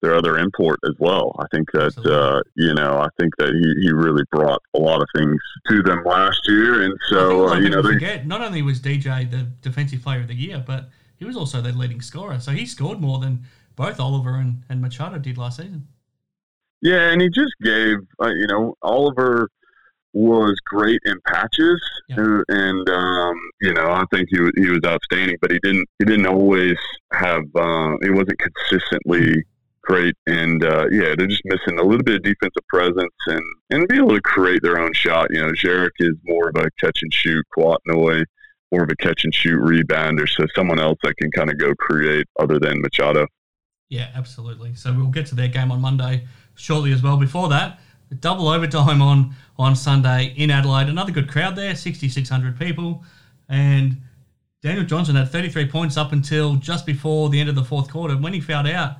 [0.00, 1.34] their other import as well.
[1.38, 5.02] I think that uh, you know, I think that he, he really brought a lot
[5.02, 8.62] of things to them last year, and so uh, you know, they forget, not only
[8.62, 12.38] was DJ the defensive player of the year, but he was also their leading scorer.
[12.38, 13.44] So he scored more than
[13.78, 15.86] both Oliver and, and Machado did last season.
[16.82, 19.48] Yeah, and he just gave uh, you know Oliver
[20.12, 22.40] was great in patches, yeah.
[22.48, 26.04] and um, you know I think he was, he was outstanding, but he didn't he
[26.04, 26.76] didn't always
[27.12, 29.44] have uh, he wasn't consistently
[29.82, 30.14] great.
[30.26, 33.96] And uh, yeah, they're just missing a little bit of defensive presence and and be
[33.96, 35.28] able to create their own shot.
[35.30, 37.78] You know, Jarek is more of a catch and shoot, Kouat
[38.70, 40.28] more of a catch and shoot rebounder.
[40.28, 43.26] So someone else that can kind of go create other than Machado.
[43.88, 44.74] Yeah, absolutely.
[44.74, 47.16] So we'll get to their game on Monday shortly as well.
[47.16, 47.80] Before that,
[48.20, 50.88] double overtime on on Sunday in Adelaide.
[50.88, 53.04] Another good crowd there, 6,600 people.
[53.48, 54.02] And
[54.62, 58.16] Daniel Johnson had 33 points up until just before the end of the fourth quarter.
[58.16, 58.96] When he fouled out,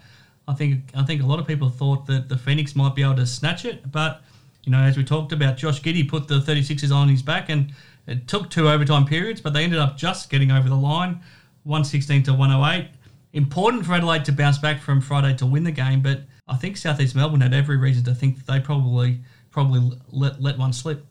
[0.47, 3.17] I think I think a lot of people thought that the Phoenix might be able
[3.17, 4.23] to snatch it, but
[4.65, 7.73] you know, as we talked about, Josh Giddey put the 36ers on his back, and
[8.07, 11.21] it took two overtime periods, but they ended up just getting over the line,
[11.65, 12.91] 116 to 108.
[13.39, 16.77] Important for Adelaide to bounce back from Friday to win the game, but I think
[16.77, 19.21] Southeast Melbourne had every reason to think they probably
[19.53, 21.07] probably let let one slip.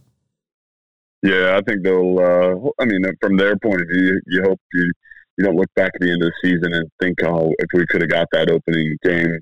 [1.23, 2.19] Yeah, I think they'll.
[2.19, 4.91] Uh, I mean, from their point of view, you hope you
[5.37, 7.85] you don't look back at the end of the season and think, oh, if we
[7.87, 9.37] could have got that opening game,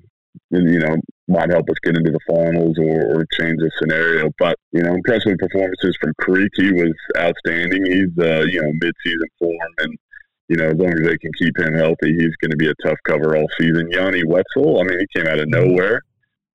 [0.50, 0.96] you know,
[1.26, 4.30] might help us get into the finals or, or change the scenario.
[4.38, 6.52] But, you know, impressive performances from Creek.
[6.54, 7.84] He was outstanding.
[7.84, 9.72] He's, uh, you know, mid-season form.
[9.78, 9.98] And,
[10.48, 12.74] you know, as long as they can keep him healthy, he's going to be a
[12.84, 13.90] tough cover all season.
[13.90, 16.02] Yanni Wetzell, I mean, he came out of nowhere.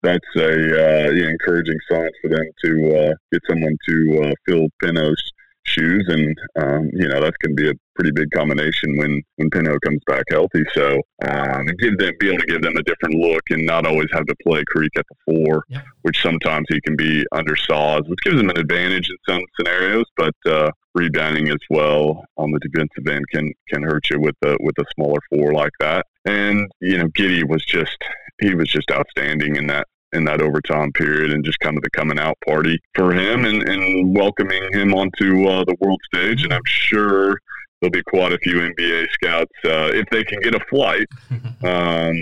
[0.04, 5.22] That's a uh, encouraging sign for them to uh, get someone to uh, fill Pinno's
[5.64, 9.50] shoes, and um, you know that's going to be a pretty big combination when when
[9.50, 10.64] Pinho comes back healthy.
[10.74, 14.08] So um, give them be able to give them a different look and not always
[14.14, 15.82] have to play Creek at the four, yeah.
[16.02, 20.36] which sometimes he can be undersized, which gives them an advantage in some scenarios, but
[20.48, 24.78] uh, rebounding as well on the defensive end can can hurt you with a with
[24.80, 26.06] a smaller four like that.
[26.26, 27.98] And you know, Giddey was just
[28.42, 31.90] he was just outstanding in that in that overtime period and just kind of the
[31.92, 36.44] coming out party for him and, and welcoming him onto uh, the world stage.
[36.44, 37.40] And I'm sure
[37.82, 41.08] there'll be quite a few NBA scouts uh, if they can get a flight
[41.64, 42.22] um,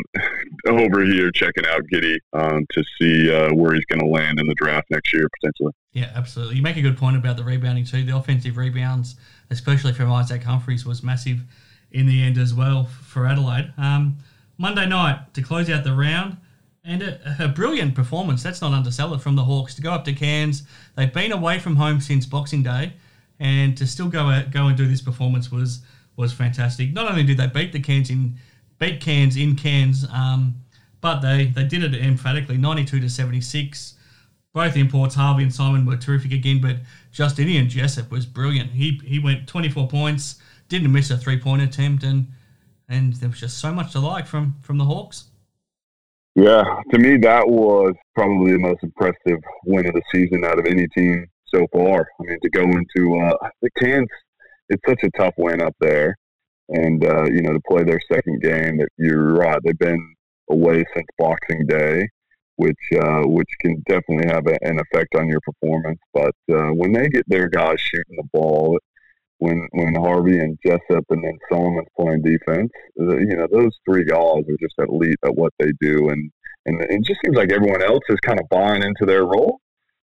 [0.68, 4.48] over here checking out Giddey um, to see uh, where he's going to land in
[4.48, 5.74] the draft next year potentially.
[5.92, 6.56] Yeah, absolutely.
[6.56, 8.04] You make a good point about the rebounding too.
[8.04, 9.16] The offensive rebounds,
[9.50, 11.42] especially from Isaac Humphries, was massive
[11.92, 13.74] in the end as well for Adelaide.
[13.78, 14.18] Um,
[14.58, 16.38] Monday night to close out the round.
[16.82, 20.06] And a, a, brilliant performance, that's not undersell it, from the Hawks to go up
[20.06, 20.64] to Cairns.
[20.96, 22.94] They've been away from home since Boxing Day,
[23.40, 25.82] and to still go out, go and do this performance was
[26.16, 26.94] was fantastic.
[26.94, 28.36] Not only did they beat the Cairns in
[28.78, 30.56] beat Cairns in Cairns, um,
[31.02, 33.96] but they, they did it emphatically, 92 to 76.
[34.54, 36.78] Both imports, Harvey and Simon, were terrific again, but
[37.12, 38.72] Justinian Jessup was brilliant.
[38.72, 42.28] He he went 24 points, didn't miss a three point attempt, and
[42.88, 45.26] and there was just so much to like from from the Hawks.
[46.36, 50.66] Yeah, to me, that was probably the most impressive win of the season out of
[50.66, 52.08] any team so far.
[52.20, 54.10] I mean, to go into uh, the Cairns,
[54.70, 56.16] it's such a tough win up there,
[56.70, 58.78] and uh, you know to play their second game.
[58.78, 60.16] That you're right, they've been
[60.50, 62.08] away since Boxing Day,
[62.56, 66.00] which uh, which can definitely have a, an effect on your performance.
[66.14, 68.78] But uh, when they get their guys shooting the ball,
[69.40, 74.44] when when Harvey and Jessup and then Solomon's playing defense, you know those three guys
[74.48, 76.32] are just elite at what they do, and
[76.66, 79.60] and it just seems like everyone else is kind of buying into their role.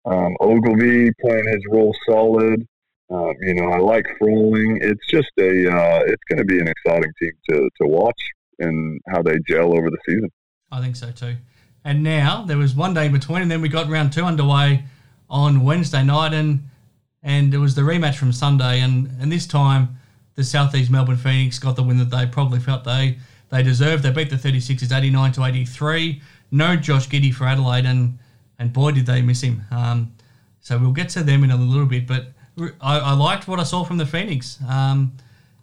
[0.04, 2.66] Um, Ogilvy playing his role solid.
[3.10, 4.78] Um, you know, I like Froling.
[4.80, 8.20] It's just a uh, it's going to be an exciting team to to watch
[8.58, 10.30] and how they gel over the season.
[10.70, 11.36] I think so too.
[11.84, 14.84] And now there was one day in between, and then we got round two underway
[15.28, 16.64] on Wednesday night, and
[17.22, 19.96] and it was the rematch from Sunday, and, and this time
[20.34, 23.18] the Southeast Melbourne Phoenix got the win that they probably felt they
[23.50, 24.02] they deserved.
[24.02, 26.22] They beat the 36ers 89 to 83.
[26.50, 28.18] No Josh Giddey for Adelaide, and
[28.62, 29.62] and boy did they miss him.
[29.70, 30.14] Um,
[30.60, 32.28] so we'll get to them in a little bit, but
[32.80, 34.58] I, I liked what I saw from the Phoenix.
[34.68, 35.12] Um,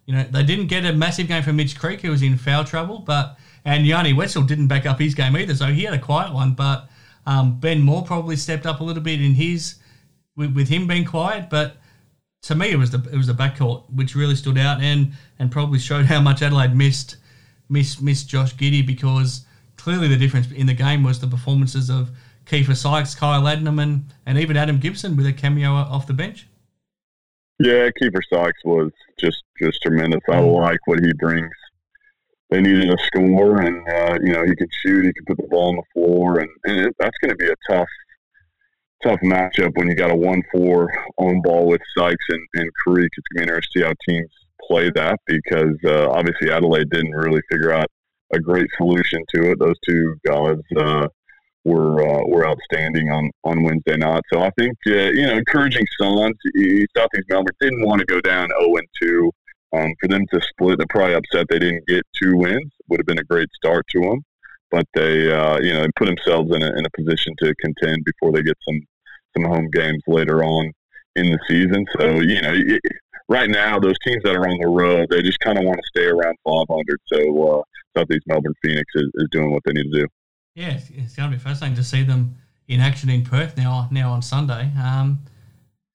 [0.05, 2.65] you know, they didn't get a massive game from Mitch Creek, who was in foul
[2.65, 5.99] trouble, but and Yanni Wetzell didn't back up his game either, so he had a
[5.99, 6.53] quiet one.
[6.53, 6.89] But
[7.25, 9.75] um, Ben Moore probably stepped up a little bit in his
[10.35, 11.77] with, with him being quiet, but
[12.41, 15.51] to me it was the it was the backcourt which really stood out and and
[15.51, 17.17] probably showed how much Adelaide missed
[17.69, 22.11] missed missed Josh Giddey because clearly the difference in the game was the performances of
[22.49, 26.47] Keifer Sykes, Kyle Adnam, and, and even Adam Gibson with a cameo off the bench.
[27.59, 30.21] Yeah, Keifer Sykes was just just tremendous.
[30.29, 30.61] I Mm.
[30.61, 31.51] like what he brings.
[32.49, 35.05] They needed a score, and uh, you know he can shoot.
[35.05, 37.47] He can put the ball on the floor, and, and it, that's going to be
[37.47, 37.87] a tough,
[39.03, 43.09] tough matchup when you got a one-four on ball with Sykes and, and Creek.
[43.17, 44.31] It's going to be interesting to see how teams
[44.67, 47.87] play that because uh, obviously Adelaide didn't really figure out
[48.33, 49.59] a great solution to it.
[49.59, 51.07] Those two guys uh,
[51.69, 54.23] were uh, were outstanding on, on Wednesday night.
[54.33, 56.35] So I think uh, you know encouraging signs.
[56.97, 59.31] Southeast Melbourne didn't want to go down zero and two.
[59.71, 62.71] Um, for them to split, they're probably upset they didn't get two wins.
[62.89, 64.23] Would have been a great start to them,
[64.71, 68.31] but they uh, you know put themselves in a, in a position to contend before
[68.31, 68.81] they get some
[69.37, 70.71] some home games later on
[71.15, 71.85] in the season.
[71.97, 72.53] So you know.
[72.53, 72.81] It,
[73.31, 75.87] Right now, those teams that are on the road, they just kind of want to
[75.95, 76.97] stay around 500.
[77.13, 77.61] So uh,
[77.95, 80.07] Southeast Melbourne Phoenix is, is doing what they need to do.
[80.55, 82.35] Yeah, it's, it's going to be fascinating to see them
[82.67, 83.87] in action in Perth now.
[83.91, 84.71] Now on Sunday.
[84.81, 85.19] Um,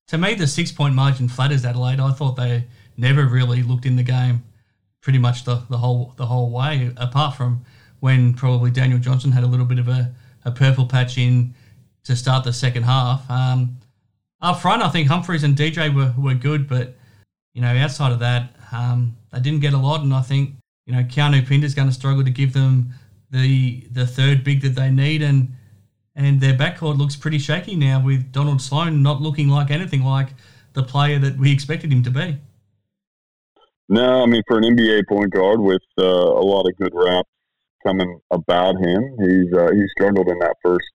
[0.08, 2.00] to me, the six point margin flatters Adelaide.
[2.00, 2.64] I thought they
[2.96, 4.42] never really looked in the game,
[5.00, 6.92] pretty much the, the whole the whole way.
[6.96, 7.64] Apart from
[8.00, 10.14] when probably Daniel Johnson had a little bit of a,
[10.44, 11.54] a purple patch in
[12.04, 13.28] to start the second half.
[13.30, 13.78] Um,
[14.40, 16.96] up front, I think Humphries and DJ were, were good, but
[17.54, 20.02] you know outside of that, um, they didn't get a lot.
[20.02, 20.54] And I think
[20.86, 22.92] you know Keanu Pinder's going to struggle to give them
[23.30, 25.54] the the third big that they need, and
[26.14, 30.28] and their backcourt looks pretty shaky now with Donald Sloan not looking like anything like
[30.74, 32.38] the player that we expected him to be.
[33.88, 37.28] No, I mean for an NBA point guard with uh, a lot of good raps
[37.84, 40.86] coming about him, he's uh, he struggled in that first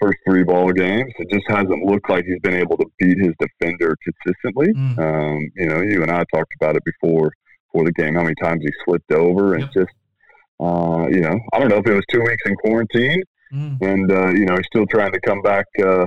[0.00, 1.12] first three ball games.
[1.18, 4.72] It just hasn't looked like he's been able to beat his defender consistently.
[4.74, 4.98] Mm.
[4.98, 7.32] Um, you know, you and I talked about it before
[7.72, 8.14] for the game.
[8.14, 9.72] How many times he slipped over and Yep.
[9.72, 9.94] just
[10.60, 13.80] uh, you know, I don't know if it was two weeks in quarantine Mm.
[13.80, 16.06] and uh, you know he's still trying to come back uh,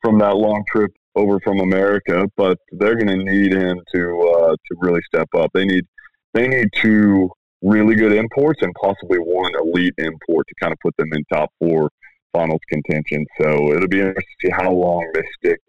[0.00, 2.26] from that long trip over from America.
[2.36, 5.50] But they're going to need him to uh, to really step up.
[5.52, 5.84] They need
[6.32, 7.30] they need two
[7.62, 11.50] really good imports and possibly one elite import to kind of put them in top
[11.58, 11.90] four
[12.32, 13.26] finals contention.
[13.40, 15.60] So it'll be interesting to see how long they stick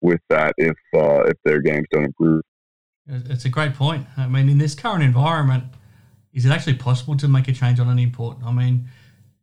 [0.00, 2.42] with that if uh, if their games don't improve.
[3.06, 4.06] It's a great point.
[4.16, 5.64] I mean, in this current environment,
[6.32, 8.38] is it actually possible to make a change on an import?
[8.44, 8.88] I mean,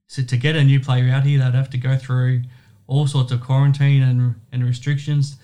[0.08, 2.44] so to get a new player out here, they'd have to go through
[2.88, 5.38] all sorts of quarantine and, and restrictions.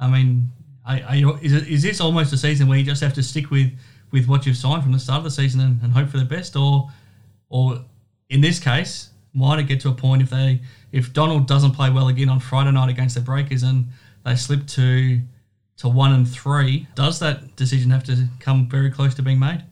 [0.00, 0.50] I mean,
[0.84, 3.70] I, is, it, is this almost a season where you just have to stick with,
[4.10, 6.24] with what you've signed from the start of the season and, and hope for the
[6.24, 6.90] best, or
[7.48, 7.84] or
[8.30, 11.90] in this case, might it get to a point if they if Donald doesn't play
[11.90, 13.86] well again on Friday night against the Breakers and
[14.24, 15.20] they slip to
[15.78, 19.64] to one and three, does that decision have to come very close to being made?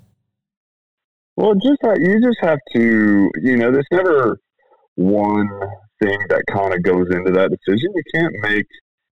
[1.36, 4.38] Well, just you just have to, you know, there's never
[4.96, 5.48] one
[6.02, 7.92] thing that kind of goes into that decision.
[7.94, 8.66] You can't make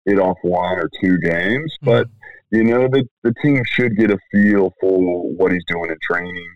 [0.05, 2.07] it off one or two games, but
[2.51, 6.55] you know the the team should get a feel for what he's doing in training.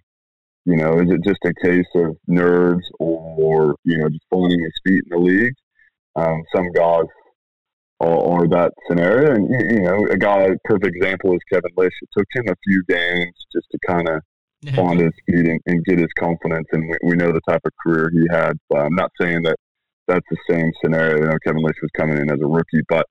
[0.65, 4.73] You know, is it just a case of nerves or you know just finding his
[4.85, 5.53] feet in the league?
[6.15, 7.05] Um, some guys
[7.99, 11.93] are, are that scenario, and you, you know, a guy perfect example is Kevin Lisch.
[12.01, 14.21] It took him a few games just to kind of.
[14.75, 16.67] Find his feet and, and get his confidence.
[16.71, 18.53] And we, we know the type of career he had.
[18.69, 19.55] But I'm not saying that
[20.07, 21.17] that's the same scenario.
[21.17, 23.05] You know, Kevin Lisch was coming in as a rookie, but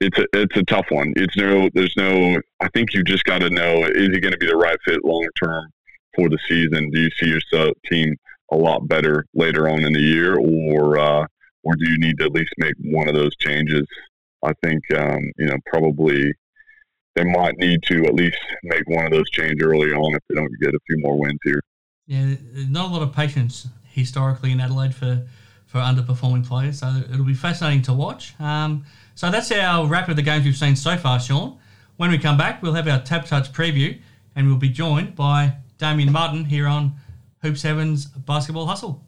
[0.00, 1.12] it's a it's a tough one.
[1.16, 2.40] It's no, there's no.
[2.60, 5.04] I think you just got to know is he going to be the right fit
[5.04, 5.70] long term
[6.14, 6.90] for the season?
[6.90, 8.16] Do you see your team
[8.50, 11.26] a lot better later on in the year, or uh,
[11.64, 13.86] or do you need to at least make one of those changes?
[14.44, 16.32] I think um, you know probably
[17.18, 20.36] they might need to at least make one of those change early on if they
[20.36, 21.60] don't get a few more wins here.
[22.06, 22.36] Yeah,
[22.68, 25.26] not a lot of patience historically in Adelaide for,
[25.66, 28.38] for underperforming players, so it'll be fascinating to watch.
[28.40, 28.84] Um,
[29.16, 31.58] so that's our wrap of the games we've seen so far, Sean.
[31.96, 33.98] When we come back, we'll have our Tab Touch preview,
[34.36, 36.94] and we'll be joined by Damian Martin here on
[37.42, 39.04] Hoops Heaven's Basketball Hustle.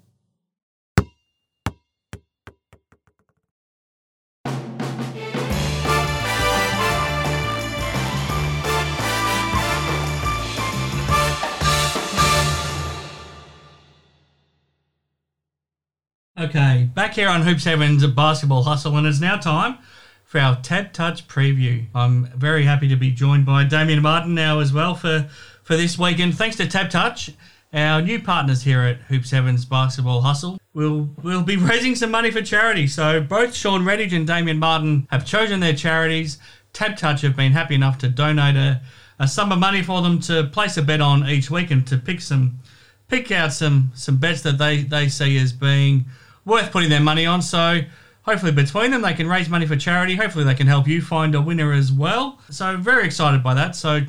[16.41, 19.77] Okay, back here on Hoops Heaven's Basketball Hustle, and it's now time
[20.25, 21.85] for our Tab Touch preview.
[21.95, 25.29] I'm very happy to be joined by Damian Martin now as well for,
[25.63, 26.39] for this weekend.
[26.39, 27.33] Thanks to Tab Touch,
[27.75, 30.59] our new partners here at Hoops Heaven's Basketball Hustle.
[30.73, 32.87] We'll, we'll be raising some money for charity.
[32.87, 36.39] So both Sean Redhage and Damian Martin have chosen their charities.
[36.73, 38.81] Tab Touch have been happy enough to donate a,
[39.19, 41.99] a sum of money for them to place a bet on each week and to
[41.99, 42.61] pick some
[43.09, 46.07] pick out some some bets that they they see as being
[46.45, 47.43] worth putting their money on.
[47.43, 47.81] So
[48.23, 50.17] hopefully between them they can raise money for charity.
[50.17, 52.39] Hopefully they can help you find a winner as well.
[52.51, 53.77] So very excited by that.
[53.77, 54.01] So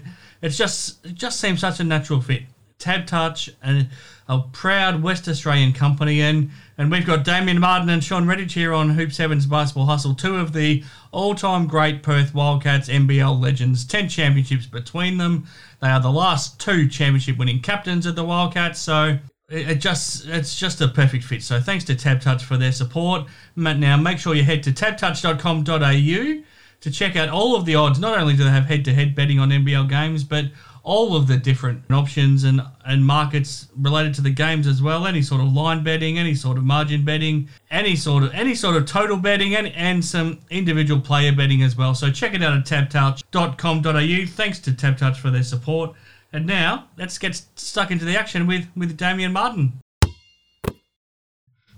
[0.42, 2.44] it's just it just seems such a natural fit.
[2.80, 3.90] Tab Touch and
[4.28, 8.74] a proud West Australian company and and we've got Damian Martin and Sean Redhage here
[8.74, 14.10] on Hoops Heaven's Basketball Hustle, two of the all-time great Perth Wildcats NBL legends, ten
[14.10, 15.46] championships between them.
[15.80, 19.20] They are the last two championship winning captains of the Wildcats, so
[19.52, 21.44] it, just it's just a perfect fit.
[21.44, 23.26] So thanks to Tab Touch for their support.
[23.56, 26.44] Now make sure you head to tabtouch.com.au
[26.82, 28.00] to check out all of the odds.
[28.00, 30.46] Not only do they have head-to-head betting on NBL games, but
[30.84, 35.06] all of the different options and, and markets related to the games as well.
[35.06, 38.76] Any sort of line betting, any sort of margin betting, any sort of any sort
[38.76, 41.94] of total betting, and, and some individual player betting as well.
[41.94, 44.26] So check it out at tabtouch.com.au.
[44.26, 45.94] Thanks to TabTouch for their support.
[46.34, 49.74] And now let's get stuck into the action with with Damian Martin.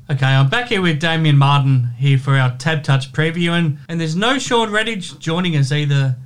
[0.09, 4.01] Okay, I'm back here with Damian Martin here for our Tab Touch preview, and, and
[4.01, 6.17] there's no Sean Redhage joining us either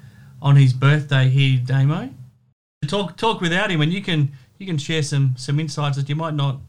[0.42, 2.10] on his birthday here, Damo
[2.88, 6.16] talk talk without him, and you can you can share some some insights that you
[6.16, 6.60] might not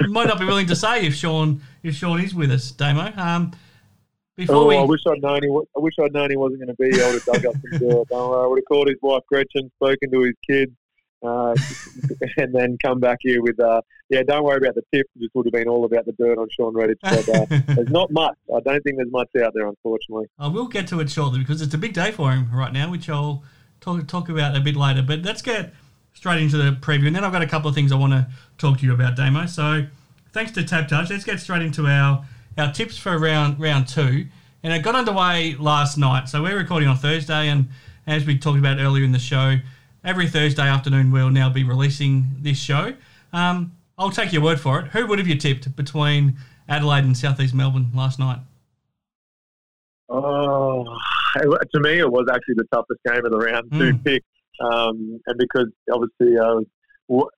[0.00, 3.12] you might not be willing to say if Sean if Sean is with us, Damo.
[3.16, 3.52] Um,
[4.36, 4.76] before oh, we...
[4.76, 5.48] I wish I'd known he.
[5.48, 7.02] I wish I'd known he wasn't going to be.
[7.02, 8.12] I would have dug up some dirt.
[8.14, 10.72] I would have called his wife Gretchen, spoken to his kids,
[11.26, 11.54] uh,
[12.36, 13.58] and then come back here with.
[13.60, 15.06] Uh, yeah, don't worry about the tip.
[15.18, 16.98] Just would have been all about the dirt on Sean Redhage.
[17.02, 18.36] But uh, there's not much.
[18.54, 20.26] I don't think there's much out there, unfortunately.
[20.38, 22.90] I will get to it shortly because it's a big day for him right now,
[22.90, 23.42] which I'll
[23.80, 25.02] talk, talk about a bit later.
[25.02, 25.72] But let's get
[26.14, 27.08] straight into the preview.
[27.08, 29.16] And then I've got a couple of things I want to talk to you about,
[29.16, 29.46] Damo.
[29.46, 29.86] So
[30.32, 31.10] thanks to Tab Touch.
[31.10, 32.24] Let's get straight into our,
[32.56, 34.26] our tips for round, round two.
[34.62, 36.28] And it got underway last night.
[36.28, 37.48] So we're recording on Thursday.
[37.48, 37.68] And
[38.06, 39.56] as we talked about earlier in the show,
[40.06, 42.94] every Thursday afternoon we'll now be releasing this show.
[43.32, 44.86] Um, I'll take your word for it.
[44.88, 46.36] Who would have you tipped between
[46.68, 48.38] Adelaide and Southeast Melbourne last night?
[50.08, 50.84] Oh,
[51.34, 53.78] to me, it was actually the toughest game of the round mm.
[53.78, 54.02] to hmm.
[54.02, 54.22] pick.
[54.60, 56.66] Um, and because obviously I was,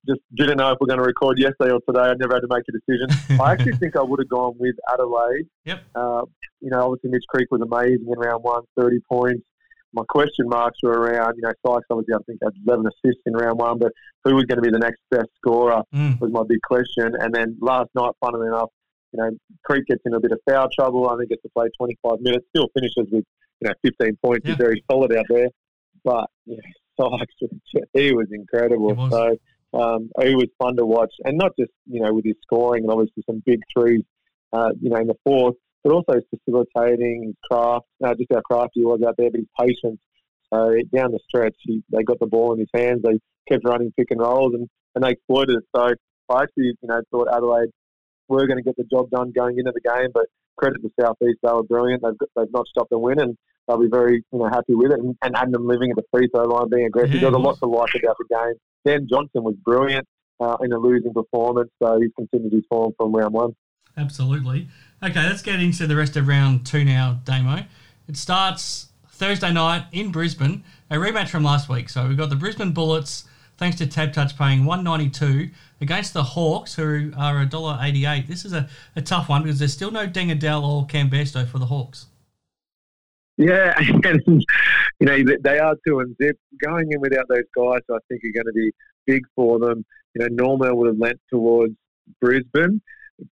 [0.07, 2.41] just didn't know if we are going to record yesterday or today, I never had
[2.41, 3.41] to make a decision.
[3.43, 5.47] I actually think I would have gone with Adelaide.
[5.65, 5.83] Yep.
[5.95, 6.23] Uh,
[6.61, 9.43] you know, obviously Mitch Creek was amazing in round one, 30 points.
[9.93, 13.33] My question marks were around, you know, Sykes obviously I think had 11 assists in
[13.35, 13.93] round one, but
[14.25, 16.21] who was going to be the next best scorer mm.
[16.21, 17.13] was my big question.
[17.19, 18.71] And then last night, funnily enough,
[19.13, 19.31] you know,
[19.65, 21.09] Creek gets in a bit of foul trouble.
[21.09, 22.45] I think gets to play 25 minutes.
[22.55, 23.25] Still finishes with,
[23.61, 24.45] you know, 15 points.
[24.45, 24.53] Yeah.
[24.53, 25.49] He's very solid out there.
[26.05, 26.57] But, yeah,
[27.01, 27.35] Sykes,
[27.95, 28.95] he was incredible.
[28.95, 29.11] Was.
[29.11, 31.13] So um, he was fun to watch.
[31.25, 34.03] And not just, you know, with his scoring and obviously some big threes,
[34.53, 38.81] uh, you know, in the fourth, but also facilitating, his craft, uh, just how crafty
[38.81, 40.01] he was out there, but his patience.
[40.53, 43.03] So down the stretch, he, they got the ball in his hands.
[43.03, 43.19] They
[43.49, 45.65] kept running pick and rolls and, and they exploited it.
[45.75, 45.91] So
[46.31, 47.71] I actually, you know, thought Adelaide
[48.29, 50.09] were going to get the job done going into the game.
[50.13, 50.27] But
[50.57, 52.03] credit to Southeast, they were brilliant.
[52.03, 54.99] They've, they've not stopped the win, and they'll be very you know happy with it.
[54.99, 57.59] And, and Adam living at the free throw line, being aggressive, yeah, there's a lot
[57.59, 58.55] to like about the game.
[58.85, 60.07] Dan Johnson was brilliant
[60.41, 63.53] uh, in a losing performance, so he's continued his form from round one.
[63.99, 64.69] Absolutely.
[65.03, 67.65] Okay, let's get into the rest of round two now, Damo.
[68.09, 71.89] It starts Thursday night in Brisbane, a rematch from last week.
[71.89, 73.25] So we've got the Brisbane Bullets
[73.57, 78.27] thanks to Tab Touch paying 192 against the Hawks, who are $1.88.
[78.27, 81.47] This is a, a tough one because there's still no Deng Adel or Cam Bairstow
[81.47, 82.07] for the Hawks.
[83.37, 83.75] Yeah,
[84.05, 84.23] and
[85.01, 86.39] you know they are two and zip.
[86.65, 88.73] Going in without those guys, I think are going to be
[89.07, 89.85] big for them.
[90.15, 91.75] You know, Normal would have lent towards
[92.21, 92.81] Brisbane,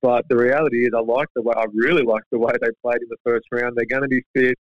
[0.03, 1.55] but the reality is, I like the way.
[1.57, 3.77] I really like the way they played in the first round.
[3.77, 4.59] They're going to be fit.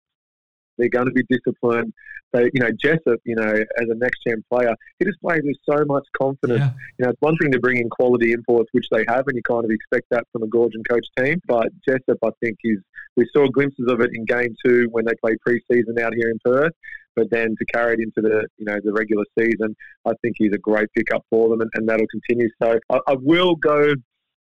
[0.78, 1.94] They're going to be disciplined.
[2.34, 5.56] They, you know, Jessup, you know, as a next gen player, he just plays with
[5.70, 6.62] so much confidence.
[6.62, 6.72] Yeah.
[6.98, 9.44] You know, it's one thing to bring in quality imports, which they have, and you
[9.44, 11.40] kind of expect that from a Goorjian coach team.
[11.48, 12.80] But Jessup, I think, is
[13.16, 16.40] we saw glimpses of it in game two when they played preseason out here in
[16.44, 16.74] Perth.
[17.16, 20.54] But then to carry it into the you know the regular season, I think he's
[20.54, 22.50] a great pickup for them, and, and that'll continue.
[22.62, 23.94] So I, I will go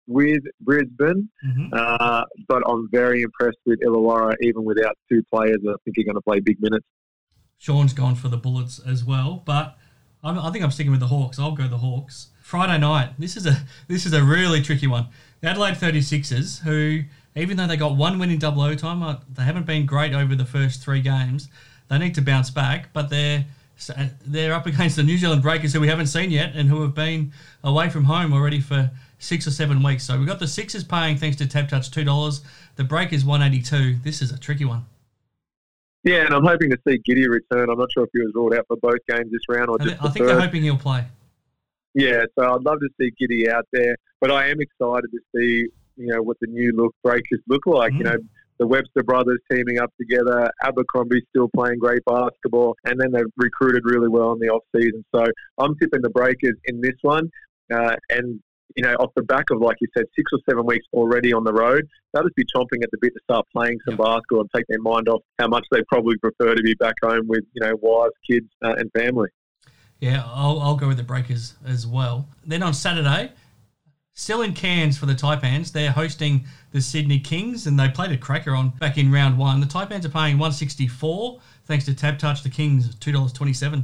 [0.07, 1.67] with Brisbane, mm-hmm.
[1.73, 5.59] uh, but I'm very impressed with Illawarra, even without two players.
[5.67, 6.85] I think he's going to play big minutes.
[7.57, 9.77] Sean's gone for the Bullets as well, but
[10.23, 11.39] I'm, i think I'm sticking with the Hawks.
[11.39, 12.29] I'll go the Hawks.
[12.41, 13.11] Friday night.
[13.17, 15.07] This is a this is a really tricky one.
[15.41, 17.03] The Adelaide 36ers, who
[17.35, 20.35] even though they got one win in double overtime, uh, they haven't been great over
[20.35, 21.49] the first three games.
[21.89, 23.45] They need to bounce back, but they're
[24.25, 26.93] they're up against the New Zealand Breakers, who we haven't seen yet, and who have
[26.93, 27.31] been
[27.63, 28.91] away from home already for
[29.23, 30.03] six or seven weeks.
[30.03, 32.41] So we've got the Sixers paying, thanks to Tab Touch, $2.
[32.75, 34.85] The break is 182 This is a tricky one.
[36.03, 37.69] Yeah, and I'm hoping to see Giddey return.
[37.69, 39.95] I'm not sure if he was ruled out for both games this round or just
[40.03, 41.05] I think they're hoping he'll play.
[41.93, 45.67] Yeah, so I'd love to see Giddey out there, but I am excited to see
[45.95, 47.93] you know what the new look breakers look like.
[47.93, 47.97] Mm.
[47.97, 48.17] You know,
[48.59, 53.83] the Webster brothers teaming up together, Abercrombie still playing great basketball, and then they've recruited
[53.85, 55.05] really well in the off season.
[55.15, 55.25] So
[55.57, 57.29] I'm tipping the Breakers in this one,
[57.73, 58.41] uh, and
[58.75, 61.43] you know, off the back of, like you said, six or seven weeks already on
[61.43, 64.49] the road, they'll just be chomping at the bit to start playing some basketball and
[64.55, 67.65] take their mind off how much they probably prefer to be back home with, you
[67.65, 69.29] know, wives, kids, uh, and family.
[69.99, 72.27] Yeah, I'll, I'll go with the Breakers as well.
[72.45, 73.31] Then on Saturday,
[74.13, 78.17] still in Cairns for the Taipans, they're hosting the Sydney Kings, and they played a
[78.17, 79.59] cracker on back in round one.
[79.59, 82.43] The Taipans are paying 164 thanks to Tab Touch.
[82.43, 83.83] The Kings, $2.27.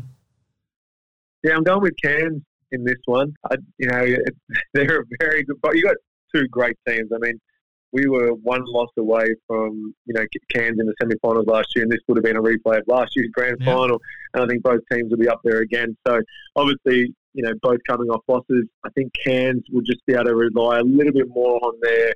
[1.44, 3.34] Yeah, I'm going with Cairns in this one.
[3.50, 4.16] I, you know,
[4.74, 5.58] they're a very good.
[5.62, 5.96] But you got
[6.34, 7.10] two great teams.
[7.14, 7.40] I mean,
[7.92, 11.92] we were one loss away from you know Cairns in the semi-finals last year, and
[11.92, 13.74] this would have been a replay of last year's grand yeah.
[13.74, 14.00] final.
[14.34, 15.98] And I think both teams will be up there again.
[16.08, 16.22] So
[16.56, 18.68] obviously, you know, both coming off losses.
[18.86, 22.14] I think Cairns will just be able to rely a little bit more on their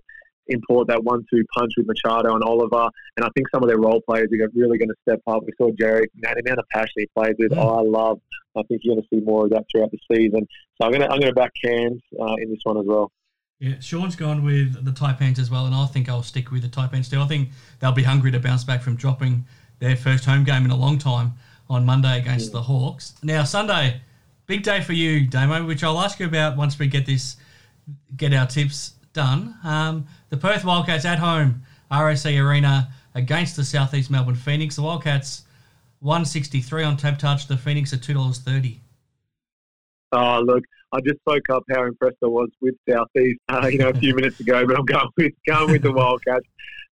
[0.48, 4.02] import that one-two punch with Machado and Oliver, and I think some of their role
[4.08, 5.44] players are really going to step up.
[5.46, 7.58] We saw Jerry, man, the amount of passion he plays with, mm.
[7.58, 8.20] oh, I love.
[8.56, 10.48] I think you're going to see more of that throughout the season.
[10.78, 13.12] So I'm going to I'm going to back Cairns uh, in this one as well.
[13.60, 16.68] Yeah, Sean's gone with the Taipans as well, and I think I'll stick with the
[16.68, 17.22] Taipans too.
[17.22, 19.46] I think they'll be hungry to bounce back from dropping
[19.80, 21.34] their first home game in a long time
[21.70, 22.54] on Monday against yeah.
[22.54, 23.16] the Hawks.
[23.24, 24.02] Now Sunday,
[24.48, 27.38] big day for you, Damo, which I'll ask you about once we get this,
[28.18, 29.56] get our tips done.
[29.64, 34.76] Um, the Perth Wildcats at home, RAC Arena against the Southeast Melbourne Phoenix.
[34.76, 35.44] The Wildcats
[36.00, 37.48] 163 on Tab Touch.
[37.48, 38.82] The Phoenix at two dollars thirty.
[40.12, 43.90] Oh look, I just spoke up how impressed I was with Southeast, uh, you know,
[43.90, 46.46] a few minutes ago, but I'm going with going with the Wildcats.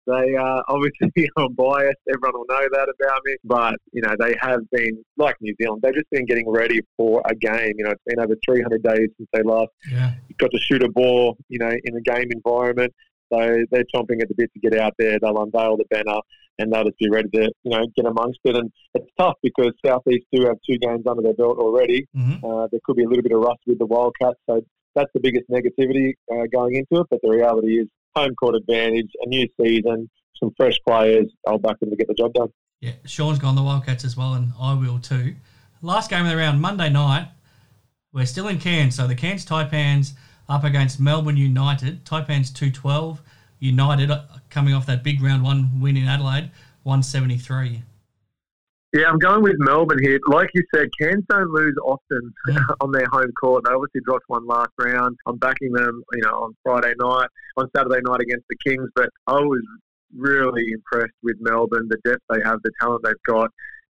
[0.07, 1.97] They uh, obviously I'm biased.
[2.09, 5.81] Everyone will know that about me, but you know they have been like New Zealand.
[5.83, 7.73] They've just been getting ready for a game.
[7.77, 10.13] You know, it's been over 300 days since they last yeah.
[10.37, 11.37] got to shoot a ball.
[11.49, 12.93] You know, in a game environment.
[13.31, 15.17] So they're chomping at the bit to get out there.
[15.17, 16.19] They'll unveil the banner
[16.59, 18.55] and they'll just be ready to, you know, get amongst it.
[18.55, 22.07] And it's tough because Southeast do have two games under their belt already.
[22.15, 22.45] Mm-hmm.
[22.45, 24.39] Uh, there could be a little bit of rust with the Wildcats.
[24.49, 24.61] So
[24.95, 27.07] that's the biggest negativity uh, going into it.
[27.09, 31.31] But the reality is home court advantage, a new season, some fresh players.
[31.47, 32.49] I'll back them to get the job done.
[32.79, 35.35] Yeah, Sean's gone the Wildcats as well, and I will too.
[35.81, 37.29] Last game of the round, Monday night.
[38.13, 40.13] We're still in Cairns, so the Cairns Taipans
[40.49, 42.03] up against Melbourne United.
[42.05, 43.21] Taipans 212.
[43.59, 46.51] United uh, coming off that big round one win in Adelaide,
[46.83, 47.83] 173.
[48.93, 50.19] Yeah, I'm going with Melbourne here.
[50.27, 52.33] Like you said, Cairns don't lose often
[52.81, 53.63] on their home court.
[53.63, 55.17] They obviously dropped one last round.
[55.25, 58.89] I'm backing them, you know, on Friday night, on Saturday night against the Kings.
[58.93, 59.61] But I was
[60.17, 63.49] really impressed with Melbourne, the depth they have, the talent they've got,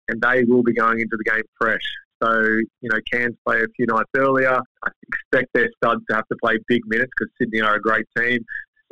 [0.09, 1.83] and they will be going into the game fresh.
[2.23, 2.41] So,
[2.81, 4.61] you know, Cairns play a few nights earlier.
[4.85, 8.07] I expect their studs to have to play big minutes because Sydney are a great
[8.17, 8.45] team.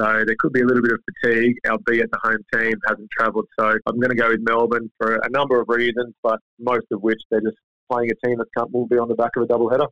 [0.02, 3.46] So there could be a little bit of fatigue, albeit the home team hasn't travelled.
[3.56, 7.02] So I'm going to go with Melbourne for a number of reasons, but most of
[7.02, 7.56] which they're just
[7.88, 9.86] playing a team that will be on the back of a double header.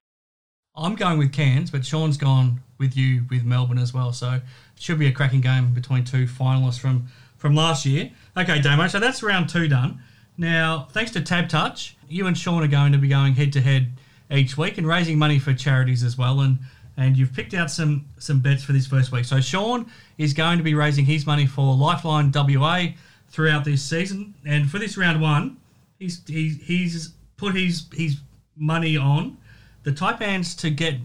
[0.74, 4.12] I'm going with Cairns, but Sean's gone with you with Melbourne as well.
[4.12, 4.42] So it
[4.80, 7.06] should be a cracking game between two finalists from,
[7.36, 8.10] from last year.
[8.36, 10.02] Okay, Damo, so that's round two done.
[10.36, 13.60] Now, thanks to Tab Touch, you and Sean are going to be going head to
[13.60, 13.92] head
[14.28, 16.40] each week and raising money for charities as well.
[16.40, 16.58] And
[16.96, 19.24] and you've picked out some some bets for this first week.
[19.24, 22.88] So Sean is going to be raising his money for Lifeline WA
[23.28, 25.56] throughout this season, and for this round one,
[25.98, 28.18] he's he, he's put his his
[28.56, 29.38] money on
[29.82, 30.96] the Taipans to get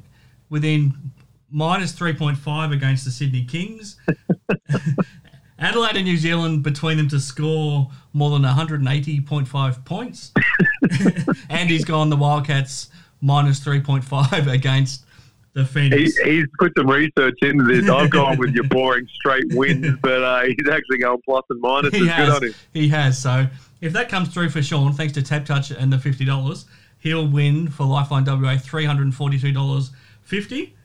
[0.49, 1.11] within
[1.49, 3.97] minus three point five against the Sydney Kings.
[5.57, 10.33] Adelaide and New Zealand between them to score more than 180.5 points.
[11.49, 12.89] and he's gone the Wildcats
[13.21, 15.05] minus 3.5 against
[15.55, 16.17] the Phoenix.
[16.17, 17.89] He, he's put some research into this.
[17.89, 21.93] I've gone with your boring straight wins, but uh, he's actually going plus and minus.
[21.93, 22.27] He has.
[22.27, 22.55] Good on him.
[22.73, 23.17] He has.
[23.17, 23.47] So
[23.81, 26.65] if that comes through for Sean, thanks to Tab Touch and the fifty dollars,
[26.99, 29.91] he'll win for Lifeline WA three hundred and forty-two dollars
[30.21, 30.75] fifty.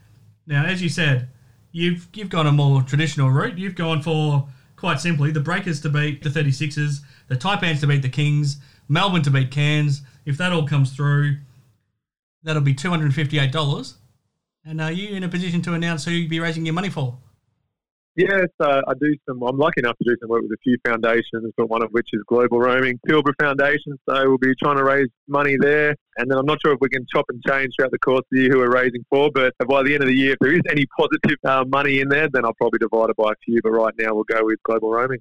[0.47, 1.29] Now, as you said,
[1.73, 3.59] you've you've gone a more traditional route.
[3.59, 8.01] You've gone for quite simply the Breakers to beat the 36ers, the Taipans to beat
[8.01, 8.57] the Kings,
[8.89, 10.01] Melbourne to beat Cairns.
[10.25, 11.37] If that all comes through,
[12.43, 13.97] that'll be two hundred and fifty-eight dollars
[14.65, 17.19] and are you in a position to announce who you'll be raising your money for?
[18.17, 19.41] Yes, uh, I do some.
[19.43, 22.09] I'm lucky enough to do some work with a few foundations, but one of which
[22.13, 23.99] is Global Roaming Pilbara Foundation.
[24.09, 26.89] So we'll be trying to raise money there, and then I'm not sure if we
[26.89, 29.31] can chop and change throughout the course of the year who we're raising for.
[29.33, 32.09] But by the end of the year, if there is any positive uh, money in
[32.09, 33.61] there, then I'll probably divide it by a few.
[33.63, 35.21] But right now, we'll go with Global Roaming.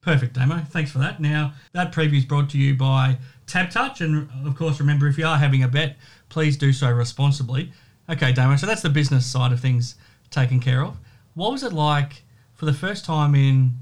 [0.00, 0.60] Perfect, Damo.
[0.70, 1.20] Thanks for that.
[1.20, 5.18] Now that preview is brought to you by Tab Touch, and of course, remember if
[5.18, 5.96] you are having a bet,
[6.28, 7.72] please do so responsibly.
[8.10, 8.56] Okay, Damo.
[8.56, 9.96] So that's the business side of things
[10.30, 10.96] taken care of.
[11.34, 12.22] What was it like
[12.54, 13.74] for the first time in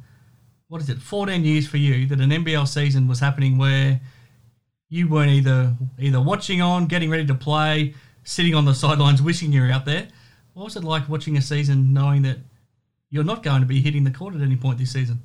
[0.68, 4.00] what is it, 14 years for you that an NBL season was happening where
[4.88, 9.52] you weren't either either watching on, getting ready to play, sitting on the sidelines, wishing
[9.52, 10.08] you were out there.
[10.54, 12.38] What was it like watching a season knowing that
[13.10, 15.20] you're not going to be hitting the court at any point this season?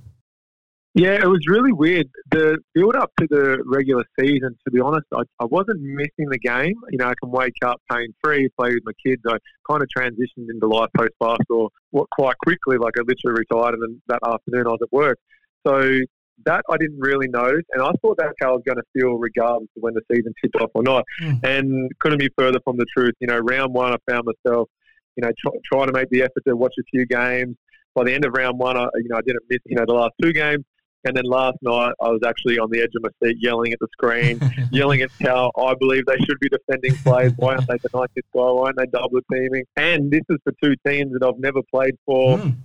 [0.94, 2.10] Yeah, it was really weird.
[2.32, 6.38] The build up to the regular season, to be honest, I, I wasn't missing the
[6.38, 6.76] game.
[6.90, 9.22] You know, I can wake up pain free, play with my kids.
[9.26, 9.38] I
[9.70, 11.72] kind of transitioned into life post basketball
[12.12, 12.78] quite quickly.
[12.78, 15.18] Like I literally retired, and then that afternoon I was at work.
[15.66, 16.00] So
[16.46, 19.14] that I didn't really notice, and I thought that's how I was going to feel
[19.14, 21.06] regardless of when the season tipped off or not.
[21.22, 21.44] Mm.
[21.44, 23.14] And couldn't be further from the truth.
[23.22, 24.68] You know, round one, I found myself,
[25.16, 27.56] you know, try, trying to make the effort to watch a few games.
[27.94, 29.94] By the end of round one, I, you know, I didn't miss, you know, the
[29.94, 30.64] last two games.
[31.04, 33.80] And then last night, I was actually on the edge of my seat, yelling at
[33.80, 34.40] the screen,
[34.72, 37.32] yelling at how I believe they should be defending plays.
[37.38, 38.42] Why aren't they denying this guy?
[38.42, 39.64] Why aren't they double teaming?
[39.78, 42.38] And this is for two teams that I've never played for.
[42.38, 42.56] Mm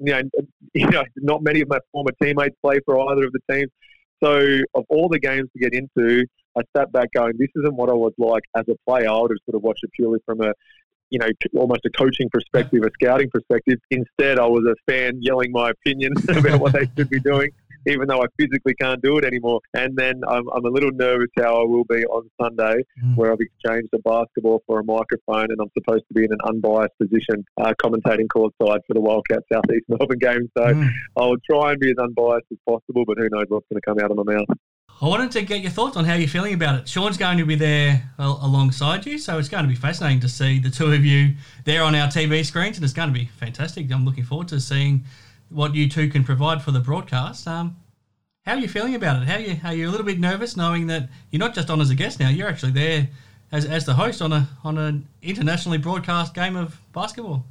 [0.00, 0.22] you know,
[0.74, 3.70] you know, not many of my former teammates play for either of the teams.
[4.22, 7.90] So, of all the games to get into, I sat back going, "This isn't what
[7.90, 10.40] I was like as a player." I would have sort of watched it purely from
[10.40, 10.52] a,
[11.10, 13.78] you know, almost a coaching perspective, a scouting perspective.
[13.90, 17.50] Instead, I was a fan yelling my opinion about what they should be doing
[17.86, 19.60] even though I physically can't do it anymore.
[19.74, 23.16] And then I'm, I'm a little nervous how I will be on Sunday, mm.
[23.16, 26.38] where I've exchanged a basketball for a microphone, and I'm supposed to be in an
[26.44, 30.50] unbiased position, uh, commentating courtside for the Wildcat Southeast Melbourne game.
[30.56, 30.88] So mm.
[31.16, 33.98] I'll try and be as unbiased as possible, but who knows what's going to come
[33.98, 34.46] out of my mouth.
[35.02, 36.88] I wanted to get your thoughts on how you're feeling about it.
[36.88, 40.58] Sean's going to be there alongside you, so it's going to be fascinating to see
[40.58, 43.90] the two of you there on our TV screens, and it's going to be fantastic.
[43.90, 45.06] I'm looking forward to seeing
[45.50, 47.46] what you two can provide for the broadcast.
[47.46, 47.76] Um,
[48.44, 49.28] how are you feeling about it?
[49.28, 51.80] How are you, are you a little bit nervous knowing that you're not just on
[51.80, 53.08] as a guest now, you're actually there
[53.52, 57.44] as, as the host on a on an internationally broadcast game of basketball?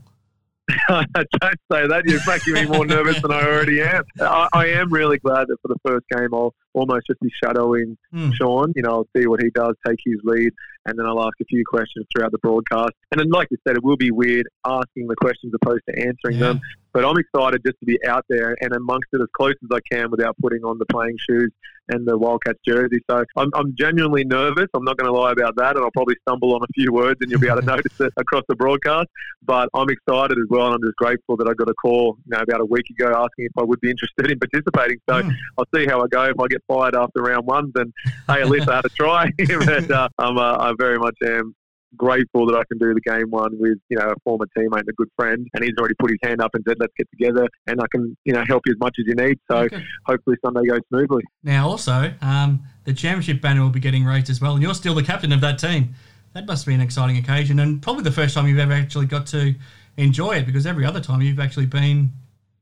[0.89, 2.03] Don't say that.
[2.05, 4.03] You're making me more nervous than I already am.
[4.19, 7.97] I, I, am really glad that for the first game, I'll almost just be shadowing
[8.13, 8.33] mm.
[8.35, 8.73] Sean.
[8.75, 10.51] You know, I'll see what he does, take his lead,
[10.85, 12.91] and then I'll ask a few questions throughout the broadcast.
[13.11, 16.37] And then, like you said, it will be weird asking the questions opposed to answering
[16.37, 16.47] yeah.
[16.47, 16.61] them.
[16.93, 19.79] But I'm excited just to be out there and amongst it as close as I
[19.91, 21.51] can without putting on the playing shoes
[21.89, 22.99] and the Wildcats jersey.
[23.09, 24.67] So I'm, I'm genuinely nervous.
[24.73, 27.17] I'm not going to lie about that, and I'll probably stumble on a few words,
[27.21, 29.07] and you'll be able to notice it across the broadcast.
[29.43, 32.37] But I'm excited as well, and I'm just grateful that I got a call you
[32.37, 34.99] know, about a week ago asking if I would be interested in participating.
[35.09, 35.35] So mm.
[35.57, 36.23] I'll see how I go.
[36.25, 37.91] If I get fired after round one, then
[38.27, 39.31] hey, at least I had a try.
[39.47, 41.55] but uh, I'm, uh, I very much am
[41.97, 44.89] grateful that I can do the game one with you know a former teammate and
[44.89, 47.47] a good friend, and he's already put his hand up and said, "Let's get together,"
[47.67, 49.39] and I can you know help you as much as you need.
[49.49, 49.83] So okay.
[50.05, 51.23] hopefully Sunday goes smoothly.
[51.43, 54.95] Now, also, um, the championship banner will be getting raised as well, and you're still
[54.95, 55.95] the captain of that team.
[56.33, 59.25] That must be an exciting occasion, and probably the first time you've ever actually got
[59.27, 59.55] to
[59.97, 62.11] enjoy it, because every other time you've actually been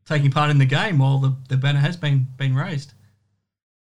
[0.06, 2.94] taking part in the game while the, the banner has been been raised.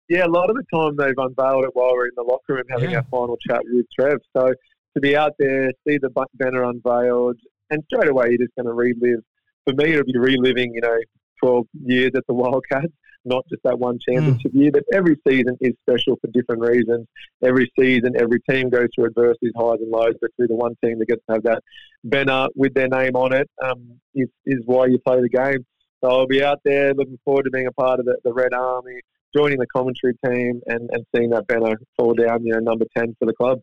[0.07, 2.63] Yeah, a lot of the time they've unveiled it while we're in the locker room
[2.69, 2.97] having yeah.
[2.97, 4.19] our final chat with Trev.
[4.35, 4.53] So
[4.95, 7.37] to be out there, see the banner unveiled,
[7.69, 9.23] and straight away you're just going to relive.
[9.65, 10.97] For me, it'll be reliving, you know,
[11.43, 12.93] 12 years at the Wildcats,
[13.25, 14.61] not just that one championship mm.
[14.61, 14.71] year.
[14.71, 17.07] But every season is special for different reasons.
[17.43, 20.15] Every season, every team goes through adversities, highs and lows.
[20.19, 21.63] But through the one team that gets to have that
[22.03, 25.65] banner with their name on it um, is, is why you play the game.
[26.03, 28.53] So I'll be out there looking forward to being a part of the, the Red
[28.53, 28.99] Army,
[29.35, 33.15] joining the commentary team, and, and seeing that banner fall down, you know, number 10
[33.19, 33.59] for the club.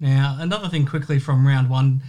[0.00, 2.02] Now, another thing quickly from round one.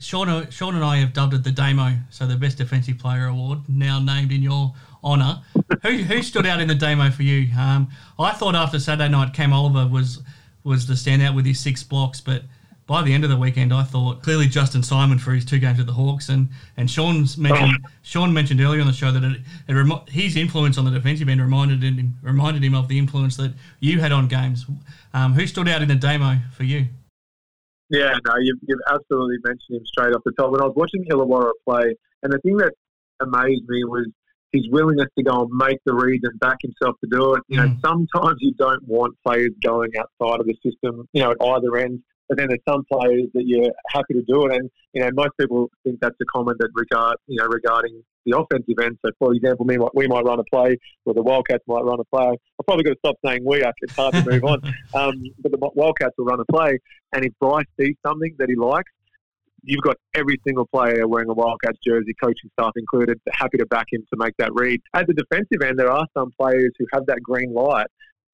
[0.00, 3.68] Sean, Sean and I have dubbed it the Damo, so the Best Defensive Player Award,
[3.68, 4.72] now named in your
[5.02, 5.42] honour.
[5.82, 7.52] who, who stood out in the Damo for you?
[7.58, 10.20] Um, I thought after Saturday night, Cam Oliver was
[10.64, 12.42] was the standout with his six blocks, but
[12.86, 15.78] by the end of the weekend, I thought clearly Justin Simon for his two games
[15.78, 19.40] with the Hawks, and and Sean's mentioned Sean mentioned earlier on the show that it,
[19.68, 23.52] it his influence on the defensive end reminded him reminded him of the influence that
[23.80, 24.66] you had on games.
[25.12, 26.86] Um, who stood out in the Damo for you?
[27.90, 30.50] Yeah, no, you've, you've absolutely mentioned him straight off the top.
[30.50, 32.72] When I was watching Illawarra play, and the thing that
[33.20, 34.06] amazed me was
[34.52, 37.42] his willingness to go and make the reads and back himself to do it.
[37.48, 37.80] You know, mm.
[37.80, 42.02] sometimes you don't want players going outside of the system, you know, at either end.
[42.28, 45.30] But then there's some players that you're happy to do it, and you know most
[45.40, 48.98] people think that's a comment that regard you know regarding the offensive end.
[49.04, 51.98] So, for example, we might, we might run a play, or the Wildcats might run
[52.00, 52.30] a play.
[52.30, 53.64] I've probably got to stop saying we.
[53.82, 54.60] It's hard to move on.
[54.94, 56.78] Um, but the Wildcats will run a play,
[57.12, 58.90] and if Bryce sees something that he likes,
[59.62, 63.86] you've got every single player wearing a Wildcats jersey, coaching staff included, happy to back
[63.92, 64.80] him to make that read.
[64.94, 67.86] At the defensive end, there are some players who have that green light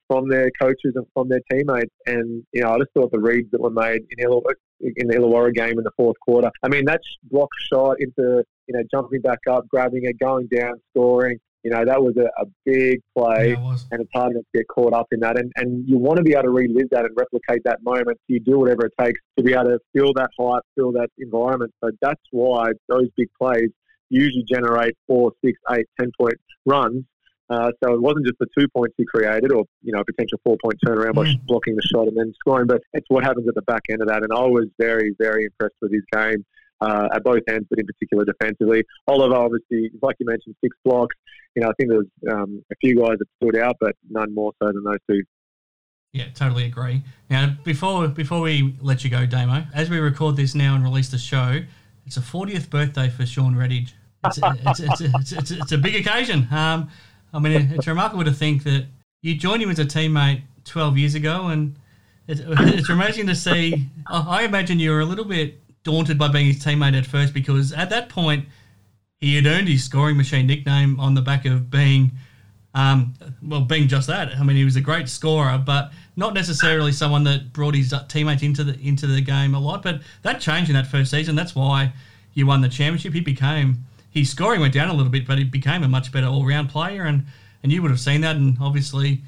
[0.07, 1.93] from their coaches and from their teammates.
[2.05, 5.15] And, you know, I just thought the reads that were made in Illawarra, in the
[5.15, 6.51] Illawarra game in the fourth quarter.
[6.63, 10.73] I mean, that block shot into you know jumping back up, grabbing it, going down,
[10.91, 11.37] scoring.
[11.63, 14.67] You know, that was a, a big play, Yeah, and it's hard not to get
[14.67, 15.39] caught up in that.
[15.39, 18.17] And, and you want to be able to relive that and replicate that moment.
[18.19, 21.09] So you do whatever it takes to be able to feel that hype, feel that
[21.17, 21.73] environment.
[21.83, 23.71] So that's why those big plays
[24.11, 26.35] usually generate four, six, eight, ten point
[26.67, 27.03] runs.
[27.49, 30.39] Uh, so it wasn't just the two points he created, or you know, a potential
[30.43, 31.45] four point turnaround by Mm.
[31.47, 34.07] blocking the shot and then scoring, but it's what happens at the back end of
[34.07, 34.21] that.
[34.21, 36.45] And I was very, very impressed with his game
[36.81, 38.83] uh, at both ends, but in particular defensively.
[39.07, 41.15] Oliver, obviously, like you mentioned, six blocks.
[41.55, 44.33] You know, I think there was um, a few guys that stood out, but none
[44.33, 45.23] more so than those two.
[46.11, 47.03] Yeah, totally agree.
[47.29, 51.09] Now, before before we let you go, Damo, as we record this now and release
[51.09, 51.61] the show,
[52.05, 53.93] it's a 40th birthday for Sean Redhage.
[54.23, 56.47] It's it's, it's, it's, it's, a big occasion.
[56.51, 56.89] Um,
[57.33, 58.85] I mean, it's remarkable to think that
[59.21, 61.75] you joined him as a teammate 12 years ago, and
[62.27, 63.87] it's, it's amazing to see.
[64.07, 67.71] I imagine you were a little bit daunted by being his teammate at first because
[67.71, 68.45] at that point
[69.19, 72.11] he had earned his scoring machine nickname on the back of being
[72.73, 74.35] um, well, being just that.
[74.35, 78.43] I mean, he was a great scorer, but not necessarily someone that brought his teammates
[78.43, 79.81] into the into the game a lot.
[79.81, 81.35] But that changed in that first season.
[81.35, 81.93] That's why
[82.31, 83.13] he won the championship.
[83.13, 86.27] He became his scoring went down a little bit, but he became a much better
[86.27, 87.25] all round player, and
[87.63, 88.35] and you would have seen that.
[88.35, 89.21] And obviously,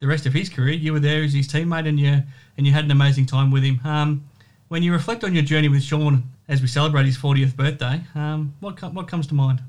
[0.00, 2.22] the rest of his career, you were there as his teammate, and you
[2.58, 3.80] and you had an amazing time with him.
[3.82, 4.24] Um,
[4.68, 8.54] when you reflect on your journey with Sean as we celebrate his 40th birthday, um,
[8.60, 9.62] what co- what comes to mind?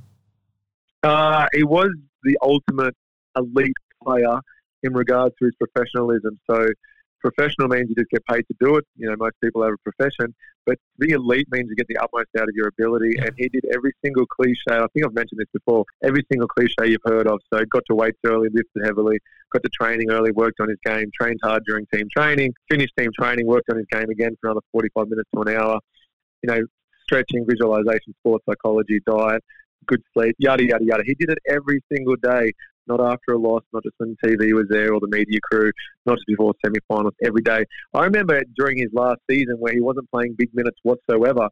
[1.03, 1.89] Uh, he was
[2.23, 2.95] the ultimate
[3.37, 3.73] elite
[4.03, 4.39] player
[4.83, 6.39] in regards to his professionalism.
[6.49, 6.67] So,
[7.25, 8.85] professional means you just get paid to do it.
[8.97, 10.33] You know, most people have a profession,
[10.65, 13.17] but to be elite means you get the utmost out of your ability.
[13.17, 14.55] And he did every single cliche.
[14.69, 15.85] I think I've mentioned this before.
[16.03, 17.39] Every single cliche you've heard of.
[17.51, 19.17] So, got to weights early, lifted heavily,
[19.51, 23.09] got to training early, worked on his game, trained hard during team training, finished team
[23.19, 25.79] training, worked on his game again for another 45 minutes to an hour.
[26.43, 26.61] You know,
[27.03, 29.43] stretching, visualization, sports psychology, diet,
[29.87, 31.03] good sleep, yada, yada, yada.
[31.05, 32.51] He did it every single day,
[32.87, 35.71] not after a loss, not just when TV was there or the media crew,
[36.05, 37.65] not just before semi-finals, every day.
[37.93, 41.49] I remember during his last season where he wasn't playing big minutes whatsoever,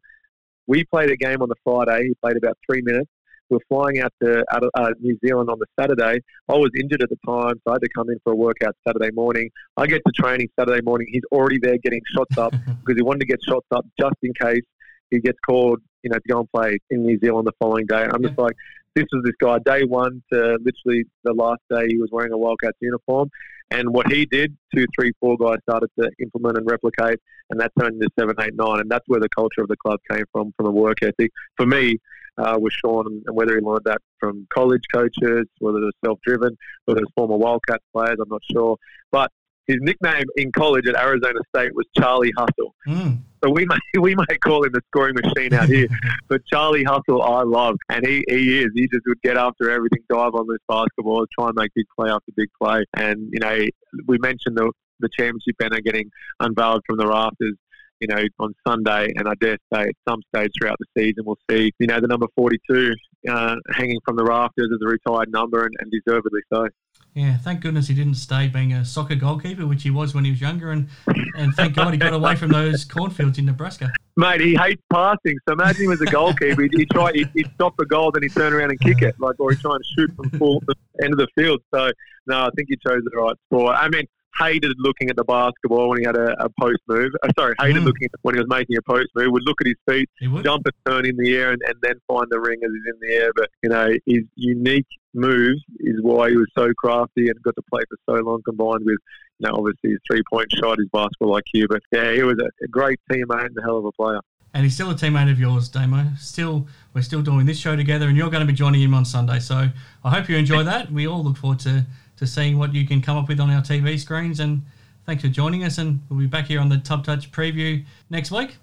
[0.66, 2.08] we played a game on the Friday.
[2.08, 3.10] He played about three minutes.
[3.50, 6.20] We were flying out to out of, uh, New Zealand on the Saturday.
[6.48, 8.74] I was injured at the time, so I had to come in for a workout
[8.86, 9.50] Saturday morning.
[9.76, 11.08] I get to training Saturday morning.
[11.10, 14.32] He's already there getting shots up because he wanted to get shots up just in
[14.40, 14.62] case
[15.10, 18.06] he gets called, you know, to go and play in New Zealand the following day.
[18.10, 18.54] I'm just like,
[18.94, 22.38] this was this guy, day one to literally the last day he was wearing a
[22.38, 23.30] Wildcats uniform.
[23.70, 27.18] And what he did, two, three, four guys started to implement and replicate,
[27.50, 28.80] and that turned into seven, eight, nine.
[28.80, 31.32] And that's where the culture of the club came from, from the work ethic.
[31.56, 31.98] For me,
[32.36, 36.56] uh, with Sean, and whether he learned that from college coaches, whether it was self-driven,
[36.84, 38.76] whether it was former Wildcats players, I'm not sure.
[39.10, 39.30] But
[39.66, 42.74] his nickname in college at Arizona State was Charlie Hustle.
[42.86, 43.18] Mm.
[43.42, 45.88] So we may we may call him the scoring machine out here,
[46.28, 48.68] but Charlie Hustle I love, and he, he is.
[48.74, 52.10] He just would get after everything, dive on this basketball, try and make big play
[52.10, 52.84] after big play.
[52.96, 53.64] And you know,
[54.06, 56.10] we mentioned the the championship banner getting
[56.40, 57.54] unveiled from the rafters.
[58.00, 61.38] You know, on Sunday, and I dare say at some stage throughout the season, we'll
[61.48, 62.92] see you know the number forty-two
[63.28, 66.68] uh, hanging from the rafters as a retired number, and, and deservedly so.
[67.14, 70.32] Yeah, thank goodness he didn't stay being a soccer goalkeeper, which he was when he
[70.32, 70.88] was younger, and
[71.36, 73.92] and thank God he got away from those cornfields in Nebraska.
[74.16, 75.38] Mate, he hates passing.
[75.48, 76.62] So imagine him as a goalkeeper.
[76.62, 79.14] He'd, he'd try, he'd, he'd stop the goal, then he'd turn around and kick it,
[79.20, 80.62] like, or he'd try and shoot from full
[81.02, 81.60] end of the field.
[81.72, 81.90] So
[82.26, 83.76] no, I think he chose the right sport.
[83.78, 84.06] I mean,
[84.38, 87.10] hated looking at the basketball when he had a, a post move.
[87.22, 87.86] Uh, sorry, hated Mm.
[87.86, 89.30] looking at when he was making a post move.
[89.32, 90.08] Would look at his feet,
[90.42, 93.00] jump and turn in the air, and, and then find the ring as he's in
[93.08, 93.30] the air.
[93.36, 97.62] But you know, his unique moves is why he was so crafty and got to
[97.72, 98.98] play for so long, combined with
[99.38, 101.68] you know obviously his three point shot, his basketball IQ.
[101.68, 104.20] But yeah, he was a, a great teammate and a hell of a player.
[104.56, 106.10] And he's still a teammate of yours, Damo.
[106.16, 109.04] Still, we're still doing this show together, and you're going to be joining him on
[109.04, 109.40] Sunday.
[109.40, 109.68] So
[110.04, 110.92] I hope you enjoy that.
[110.92, 111.84] We all look forward to
[112.16, 114.40] to seeing what you can come up with on our TV screens.
[114.40, 114.62] And
[115.06, 115.78] thanks for joining us.
[115.78, 118.56] And we'll be back here on the Tab Touch preview next week.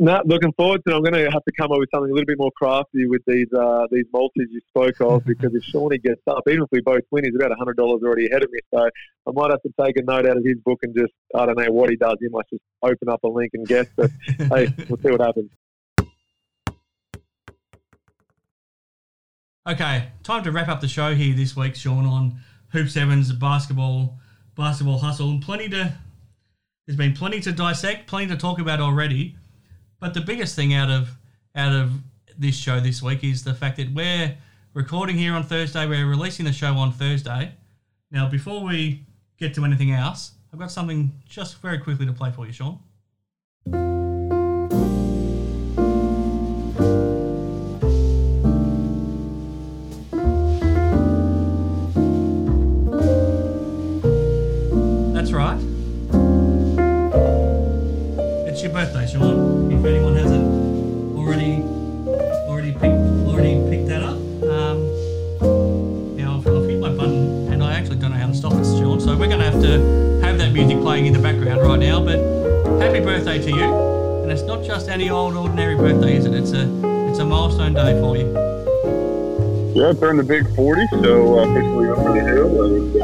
[0.00, 0.96] No, looking forward to it.
[0.96, 3.22] I'm going to have to come up with something a little bit more crafty with
[3.26, 6.80] these uh, these multis you spoke of because if Shawnee gets up, even if we
[6.80, 8.60] both win, he's about $100 already ahead of me.
[8.72, 8.88] So
[9.26, 11.58] I might have to take a note out of his book and just, I don't
[11.58, 12.16] know what he does.
[12.20, 13.86] He might just open up a link and guess.
[13.96, 15.50] But hey, we'll see what happens.
[19.68, 22.40] Okay, time to wrap up the show here this week, Sean, on
[22.72, 24.18] Hoops Heaven's basketball,
[24.56, 25.92] basketball hustle, and plenty to.
[26.86, 29.36] There's been plenty to dissect, plenty to talk about already,
[30.00, 31.10] but the biggest thing out of
[31.54, 31.92] out of
[32.38, 34.38] this show this week is the fact that we're
[34.72, 35.86] recording here on Thursday.
[35.86, 37.52] We're releasing the show on Thursday.
[38.10, 39.04] Now, before we
[39.38, 42.78] get to anything else, I've got something just very quickly to play for you, Sean.
[74.86, 76.34] Any old ordinary birthday, is it?
[76.34, 76.62] It's a
[77.08, 78.30] it's a milestone day for you.
[79.74, 82.64] Yeah, I turned the big 40, so uh, officially the hill.
[82.64, 82.96] And,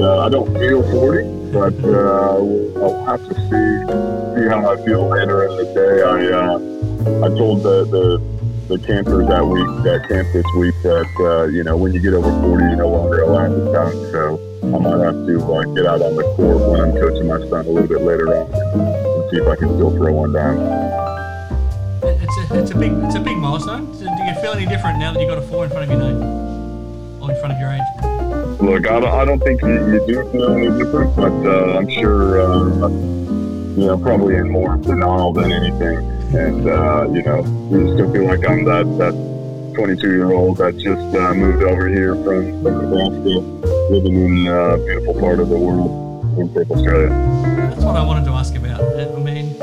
[0.00, 2.34] uh, uh, I don't feel 40, but uh,
[2.82, 6.02] I'll have to see see how I feel later in the day.
[6.02, 11.10] I uh, I told the, the the campers that week, that camp this week, that
[11.20, 13.94] uh, you know when you get over 40, you're no longer allowed to dunk.
[14.10, 17.38] So I might have to uh, get out on the court when I'm coaching my
[17.48, 20.58] son a little bit later on see if I can still throw one down.
[22.02, 23.86] It's a, it's a big it's a big milestone.
[23.98, 26.00] Do you feel any different now that you've got a four in front of your
[26.00, 26.22] name
[27.22, 28.60] or in front of your age?
[28.60, 31.88] Look, I don't, I don't think you, you do feel any different, but uh, I'm
[31.88, 35.98] sure uh, you know probably in more denial than anything,
[36.36, 40.76] and uh, you know you still feel like I'm that that 22 year old that
[40.76, 43.38] just uh, moved over here from, from Nebraska,
[43.90, 47.59] living in a beautiful part of the world in Perth, Australia.
[47.90, 48.80] What I wanted to ask about.
[48.80, 49.58] I mean,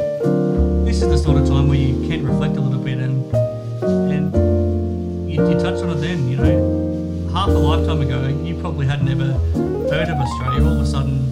[0.84, 5.32] this is the sort of time where you can reflect a little bit, and and
[5.32, 6.28] you, you touched on it then.
[6.28, 9.32] You know, half a lifetime ago, you probably had never
[9.88, 10.62] heard of Australia.
[10.62, 11.32] All of a sudden,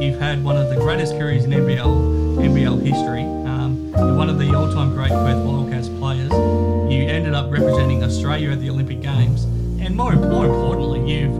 [0.00, 3.22] you've had one of the greatest careers in NBL NBL history.
[3.22, 6.30] Um, you're one of the all-time great Perth Wildcats players.
[6.30, 9.42] You ended up representing Australia at the Olympic Games,
[9.82, 11.34] and more more importantly, you've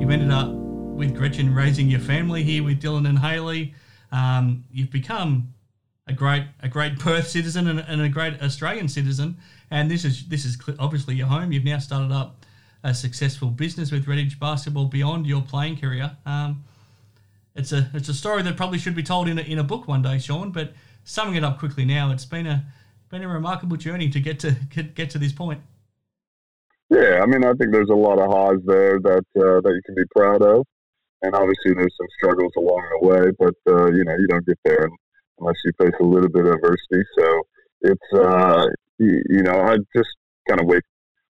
[0.00, 3.76] you've ended up with Gretchen raising your family here with Dylan and Haley.
[4.12, 5.54] Um, you've become
[6.06, 9.38] a great a great Perth citizen and, and, a great Australian citizen,
[9.70, 11.50] and this is this is obviously your home.
[11.52, 12.44] You've now started up
[12.84, 16.16] a successful business with Redhage Basketball beyond your playing career.
[16.26, 16.64] Um,
[17.54, 19.88] it's a it's a story that probably should be told in a, in a book
[19.88, 20.50] one day, Sean.
[20.50, 20.72] But
[21.04, 22.66] summing it up quickly now, it's been a
[23.08, 25.60] been a remarkable journey to get to get, to this point.
[26.90, 29.80] Yeah, I mean, I think there's a lot of highs there that uh, that you
[29.86, 30.66] can be proud of
[31.22, 34.58] and obviously there's some struggles along the way, but uh, you know you don't get
[34.64, 34.88] there
[35.38, 37.02] unless you face a little bit of adversity.
[37.18, 37.42] So
[37.82, 38.66] it's uh,
[38.98, 40.10] you, you know I just
[40.48, 40.84] kind of wake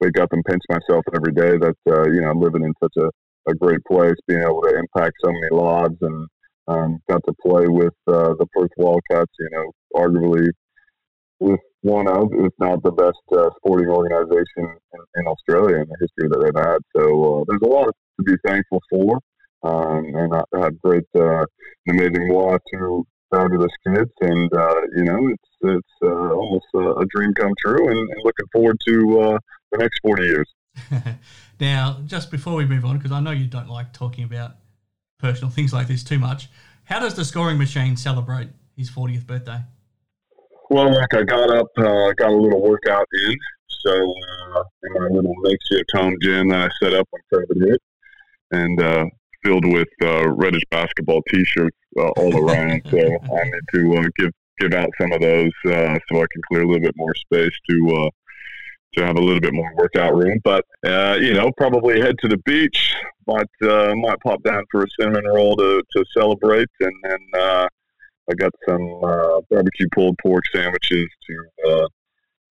[0.01, 2.93] wake up and pinch myself every day that uh, you know I'm living in such
[2.97, 3.09] a,
[3.49, 6.27] a great place, being able to impact so many lives, and
[6.67, 9.31] um, got to play with uh, the Perth Wildcats.
[9.39, 10.47] You know, arguably
[11.39, 15.97] with one of, if not the best uh, sporting organization in, in, Australia in the
[15.99, 16.77] history that they've had.
[16.95, 17.03] So
[17.41, 19.19] uh, there's a lot to be thankful for.
[19.63, 21.45] Um, and I had great, uh,
[21.87, 27.05] amazing wife, two fabulous kids, and uh, you know, it's it's uh, almost a, a,
[27.07, 29.37] dream come true, and, and looking forward to uh,
[29.71, 30.49] the next forty years.
[31.59, 34.57] now, just before we move on, because I know you don't like talking about
[35.17, 36.49] personal things like this too much,
[36.85, 39.61] how does the scoring machine celebrate his fortieth birthday?
[40.69, 43.35] Well, like I got up, uh, got a little workout in,
[43.69, 47.81] so uh, in my little makeshift home gym that I set up when COVID hit,
[48.51, 49.05] and uh,
[49.43, 52.81] filled with uh, Redhage basketball T-shirts uh, all around.
[52.89, 56.41] so I need to uh, give give out some of those uh, so I can
[56.47, 58.09] clear a little bit more space to uh,
[58.95, 60.39] to have a little bit more workout room.
[60.43, 62.93] But uh, you know, probably head to the beach.
[63.27, 67.67] Might uh, might pop down for a cinnamon roll to, to celebrate, and then uh,
[68.29, 71.87] I got some uh, barbecue pulled pork sandwiches to uh,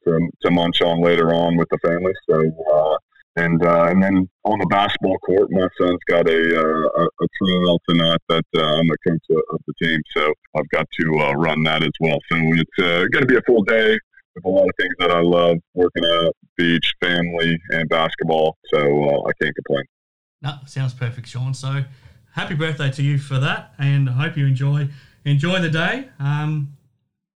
[0.05, 2.13] to, to munch on later on with the family.
[2.29, 2.41] So
[2.75, 2.97] uh,
[3.37, 7.81] and uh, and then on the basketball court, my son's got a uh, a, trial
[7.89, 11.63] tonight that uh, I'm the coach of the team, so I've got to uh, run
[11.65, 12.19] that as well.
[12.31, 13.99] So it's uh, going to be a full day
[14.35, 18.59] with a lot of things that I love: working out, beach, family, and basketball.
[18.73, 19.85] So uh, I can't complain.
[20.43, 21.55] No, sounds perfect, Sean.
[21.55, 21.85] So
[22.35, 24.89] happy birthday to you for that, and I hope you enjoy
[25.25, 26.09] enjoy the day.
[26.19, 26.77] Um,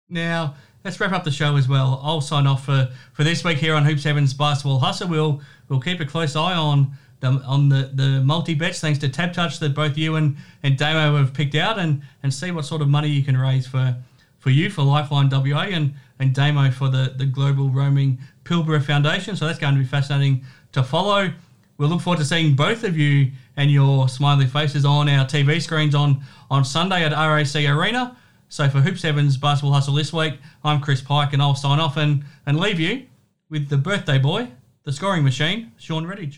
[0.09, 2.01] now let's wrap up the show as well.
[2.03, 5.07] I'll sign off for, for this week here on Hoops Heaven's Basketball Hustle.
[5.07, 9.09] We'll we'll keep a close eye on the on the, the multi bets thanks to
[9.09, 12.65] Tab Touch that both you and, and Damo have picked out and, and see what
[12.65, 13.95] sort of money you can raise for
[14.39, 19.37] for you for Lifeline WA and, and Damo for the, the Global Roaming Pilbara Foundation.
[19.37, 21.31] So that's going to be fascinating to follow.
[21.77, 25.61] We'll look forward to seeing both of you and your smiley faces on our TV
[25.61, 26.21] screens on,
[26.51, 28.17] on Sunday at RAC Arena.
[28.53, 31.97] So for Hoops Heaven's Basketball Hustle this week, I'm Chris Pike and I'll sign off
[31.97, 33.07] and, and leave you
[33.49, 34.49] with the birthday boy,
[34.83, 36.37] the scoring machine, Sean Redhage.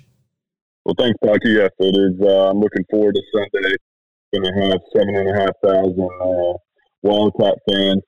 [0.86, 1.42] Well, thanks, Pike.
[1.44, 2.16] Yes, it is.
[2.26, 3.76] Uh, I'm looking forward to Sunday.
[4.32, 6.54] Going to have seven and a half thousand uh,
[7.04, 8.02] Wildcat fans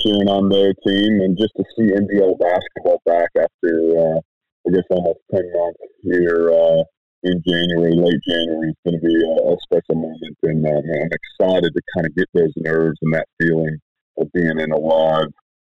[0.00, 4.18] cheering on their team, and just to see NBL basketball back after uh,
[4.66, 6.82] I guess almost ten months here uh,
[7.22, 11.12] in January, late January, is going to be a, a, special moment, and uh, I'm
[11.12, 13.78] excited to kind of get those nerves and that feeling
[14.18, 15.28] of being in a live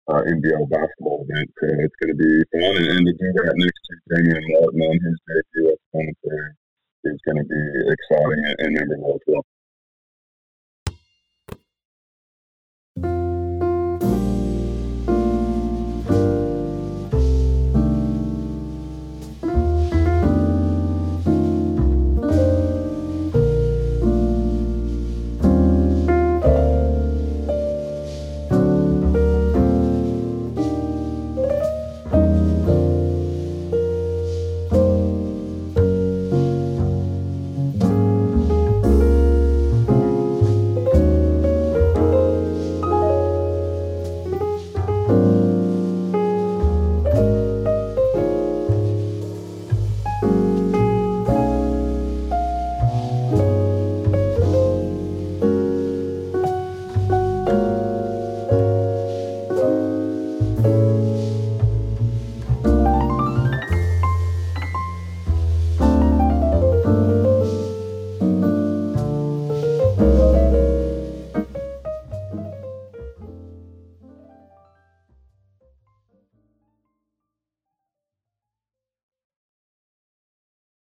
[0.08, 1.50] uh, NBL basketball event.
[1.62, 4.82] Uh, it's going to be fun, and, and, to do that next to Damian Martin
[4.82, 6.52] on his debut as commentary
[7.04, 9.44] is going to be exciting and, and memorable as well.